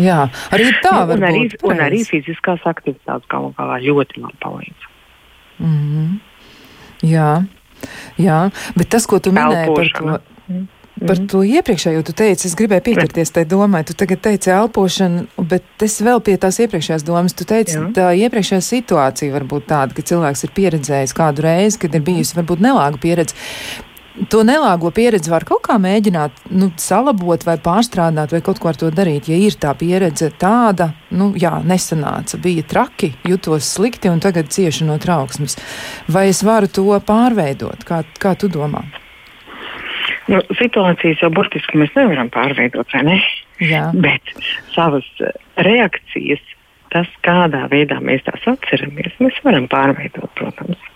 [0.00, 0.20] Jā,
[0.54, 4.88] arī tā nu, un, arī, būt, un arī fiziskās aktivitātes galu galā ļoti man palīdz.
[5.60, 6.18] Mm -hmm.
[7.02, 7.44] Jā,
[8.20, 10.20] jā, bet tas, ko tu minēji par to.
[10.48, 10.68] Mm.
[11.00, 11.28] Par mm.
[11.32, 13.80] to iepriekšējo tu teici, es gribēju pieķerties tai domai.
[13.88, 17.36] Tu tagad teici elpošana, bet es vēl pie tās iepriekšējās domas.
[17.36, 17.86] Tu teici, Jā.
[17.96, 22.36] tā iepriekšējā situācija var būt tāda, ka cilvēks ir pieredzējis kādu reizi, kad ir bijusi
[22.36, 23.38] varbūt nelāga pieredze.
[24.28, 28.76] To nelāgo pieredzi var kaut kā mēģināt nu, salabot vai pārstrādāt, vai kaut ko ar
[28.76, 29.30] to darīt.
[29.32, 34.90] Ja ir tā pieredze tāda, nu, jā, nesanāca, bija traki, jutos slikti un tagad cieši
[34.90, 35.56] no trauksmes.
[36.12, 37.86] Vai es varu to pārveidot?
[37.88, 38.84] Kā, kā tu domā?
[40.30, 43.18] Nu, situācijas jau burtiski mēs nevaram pārveidot, vai ne?
[43.64, 43.88] Jā.
[43.98, 44.30] Bet
[44.74, 45.34] savas eh,
[45.66, 46.42] reakcijas,
[46.94, 50.88] tas, kādā veidā mēs tās atceramies, mēs varam pārveidot, protams.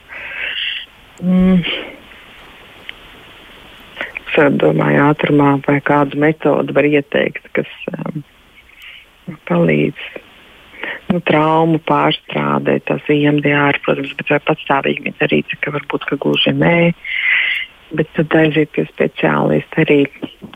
[1.22, 1.62] Mm.
[4.34, 8.24] Es domāju, ātrumā vai kādu metodi var ieteikt, kas um,
[9.46, 10.08] palīdz
[11.12, 16.76] nu, traumu pārstrādē, tas IMDR, protams, bet vai patstāvīgi darīt, ka varbūt ka gluži nē.
[17.94, 20.00] Bet tad aiziet pie speciālista arī.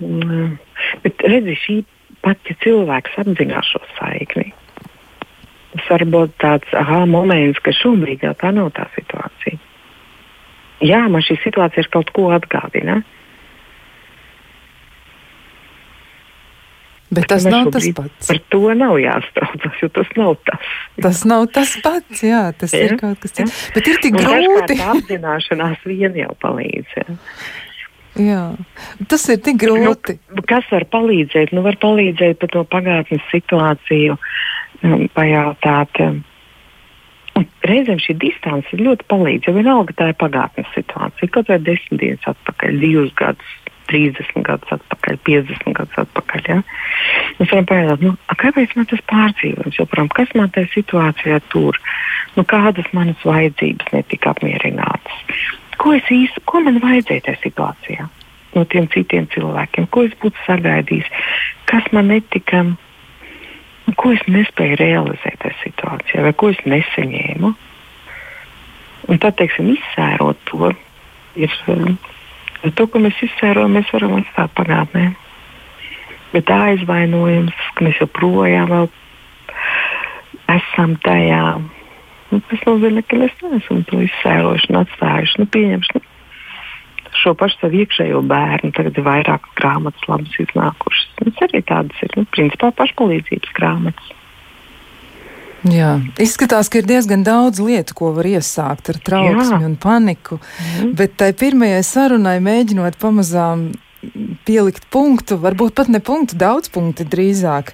[0.02, 0.56] Mm,
[1.04, 1.76] bet redzi, šī
[2.24, 4.50] pati cilvēks apzinās šo saikni.
[5.74, 9.60] Tas var būt tāds aha, moments, ka šobrīd jau tā nav tā situācija.
[10.84, 13.00] Jā, man šī situācija ir kaut ko atgādina.
[17.08, 18.26] Bet tas nav tas pats.
[18.28, 20.72] Par to nav jāstraucas, jo tas nav tas.
[21.00, 22.82] Tas nav tas pats, jā, tas ja?
[22.84, 23.62] ir kaut kas cits.
[23.76, 24.76] Bet ir tik grūti.
[24.92, 26.98] Apzināšanās vien jau palīdz.
[27.00, 27.16] Ja?
[28.18, 28.42] Jā,
[29.08, 30.18] tas ir tik grūti.
[30.34, 31.54] Nu, kas var palīdzēt?
[31.56, 34.18] Nu, var palīdzēt par to pagātnes situāciju,
[34.82, 36.20] um, pajautāt, um,
[37.68, 41.30] reizēm šī distance ļoti palīdz, jo vienalga tā ir pagātnes situācija.
[41.32, 43.56] Kaut vai desmit dienas atpakaļ, divus gadus,
[43.90, 46.48] 30 gadus atpakaļ, 50 gadus atpakaļ.
[46.48, 46.58] Ja?
[47.38, 51.78] Mēs varam pajautāt, nu, kāpēc man tas pārdzīvojums joprojām, kas man tajā situācijā tur,
[52.36, 55.46] nu, kādas manas vajadzības netika apmierinātas.
[55.78, 58.08] Ko īsti, ko man vajadzēja tajā situācijā
[58.56, 61.08] no tiem citiem cilvēkiem, ko es būtu sagaidījis,
[61.68, 62.64] kas man netika
[63.96, 67.52] ko es nespēju realizēt tajā situācijā, vai ko es nesaņēmu.
[69.08, 70.72] Un tad, teiksim, izsērot to,
[71.38, 71.52] ir
[72.62, 75.08] eh, to, ko mēs izsērojam, mēs varam atstāt pagātnē.
[76.34, 78.74] Bet tā aizvainojums, ka mēs joprojām
[80.52, 81.44] esam tajā,
[82.32, 85.40] nu, tas nozīmē, ka mēs neesam to izsērojuši un atstājuši.
[85.40, 86.04] Nu, pieņemšu, nu,
[87.22, 88.72] šo pašu savu iekšējo bērnu.
[88.76, 91.08] Tagad ir vairāk grāmatas labas iznākušas.
[91.20, 94.14] Tas arī tādas ir, nu, principā, pašpalīdzības grāmatas.
[95.66, 99.66] Jā, izskatās, ka ir diezgan daudz lietu, ko var iesākt ar trauksmi Jā.
[99.66, 100.38] un paniku.
[100.38, 100.94] Mm.
[100.98, 103.72] Bet tai pirmajai sarunai mēģinot pamazām
[104.46, 107.72] pielikt punktu, varbūt pat ne punktu, daudz punktu drīzāk.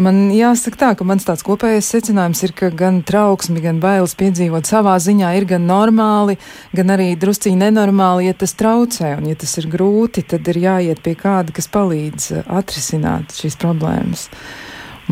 [0.00, 4.68] Man jāsaka tā, ka mans tāds kopējais secinājums ir, ka gan trauksmi, gan bailes piedzīvot
[4.68, 6.38] savā ziņā ir gan normāli,
[6.76, 11.04] gan arī drusciņi nenormāli, ja tas traucē, un ja tas ir grūti, tad ir jāiet
[11.04, 14.30] pie kāda, kas palīdz atrisināt šīs problēmas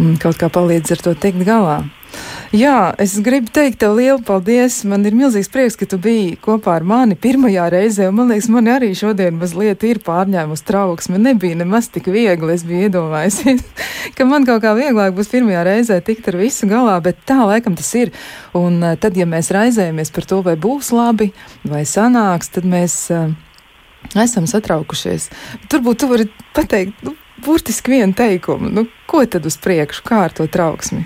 [0.00, 1.82] un kaut kā palīdz ar to tikt galā.
[2.54, 4.76] Jā, es gribu teikt tev lielu paldies.
[4.86, 8.10] Man ir milzīgs prieks, ka tu biji kopā ar mani pirmajā reizē.
[8.14, 11.18] Man liekas, man arī šodien mazliet ir pārņēmusi trauksme.
[11.18, 12.52] Nebija nemaz tik viegli.
[12.54, 13.64] Es biju iedomājusies,
[14.16, 17.74] ka man kaut kā vieglāk būs pirmajā reizē tikt ar visu galā, bet tā laikam
[17.74, 18.14] tas ir.
[18.54, 21.32] Un eh, tad, ja mēs raizējamies par to, vai būs labi
[21.66, 23.32] vai sanāks, tad mēs uh,
[24.14, 25.26] esam satraukušies.
[25.72, 28.70] Turbūt tu vari pateikt, nu, burtiski vienu teikumu.
[28.70, 31.02] Nu, ko tad uz priekšu, kā ar to trauksmi?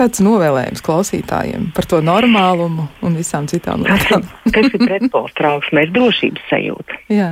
[0.00, 4.26] Tāds novēlējums klausītājiem par to normālumu un visām citām lietām?
[4.54, 7.00] kas ir pretpols trauksmē, ir drošības sajūta.
[7.12, 7.30] Jā.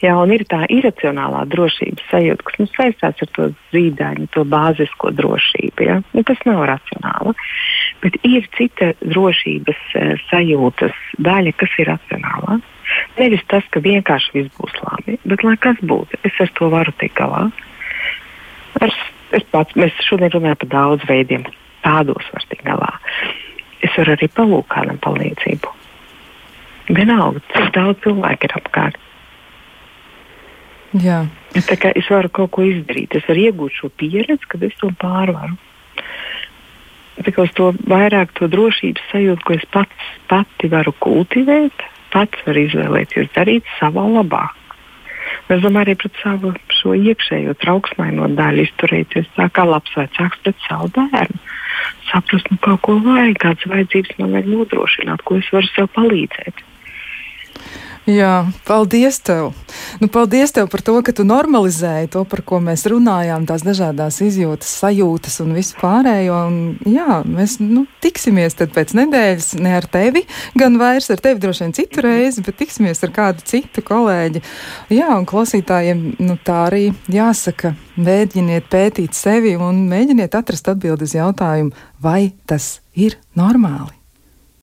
[0.00, 5.12] Jā, un ir tā iracionālā drošības sajūta, kas mums saistās ar to zīdaiņu, to bāzisko
[5.14, 5.86] drošību.
[5.86, 6.00] Ja?
[6.16, 7.36] Nu, tas nav racionāli.
[8.02, 12.58] Bet ir cita drošības e, sajūtas daļa, kas ir racionāla.
[13.20, 16.96] Nevis tas, ka vienkārši viss būs labi, bet lai kas būtu, es ar to varu
[16.98, 17.44] tikt galā.
[18.80, 18.96] Ar
[19.36, 21.44] Es pats, mēs šodien runājam par daudz veidiem,
[21.84, 22.90] tādos var tikt galā.
[23.80, 25.76] Es varu arī palūkt kādam palīdzību.
[26.90, 28.98] Vienalga, cik daudz cilvēku ir apkārt.
[30.98, 31.22] Jā.
[31.54, 34.90] Tā kā es varu kaut ko izdarīt, es varu iegūt šo pieredzi, kad es to
[34.98, 35.54] pārvaru.
[37.20, 42.46] Tā kā uz to vairāk to drošības sajūtu, ko es pats pati varu kultivēt, pats
[42.46, 44.48] varu izvēlēties darīt savā labā.
[45.50, 50.66] Es domāju, arī pret savu šo iekšējo trauksmaino daļu izturēties tā kā labs vecāks pret
[50.68, 51.40] savu bērnu.
[52.10, 56.62] Saprast, nu kaut ko vajag, kādas vajadzības man vajag nodrošināt, ko es varu sev palīdzēt.
[58.08, 59.50] Jā, paldies tev.
[60.00, 64.22] Nu, paldies tev par to, ka tu normalizēji to, par ko mēs runājām, tās dažādas
[64.24, 66.38] izjūtas, sajūtas un visu pārējo.
[66.48, 66.56] Un,
[66.88, 70.24] jā, mēs nu, tiksimies pēc nedēļas ne ar tevi,
[70.58, 74.42] gan vairs ar tevi droši vien citu reizi, bet tiksimies ar kādu citu kolēģi.
[74.96, 81.16] Jā, un klausītājiem nu, tā arī jāsaka, mēģiniet pētīt sevi un mēģiniet atrast atbildi uz
[81.20, 83.99] jautājumu, vai tas ir normāli.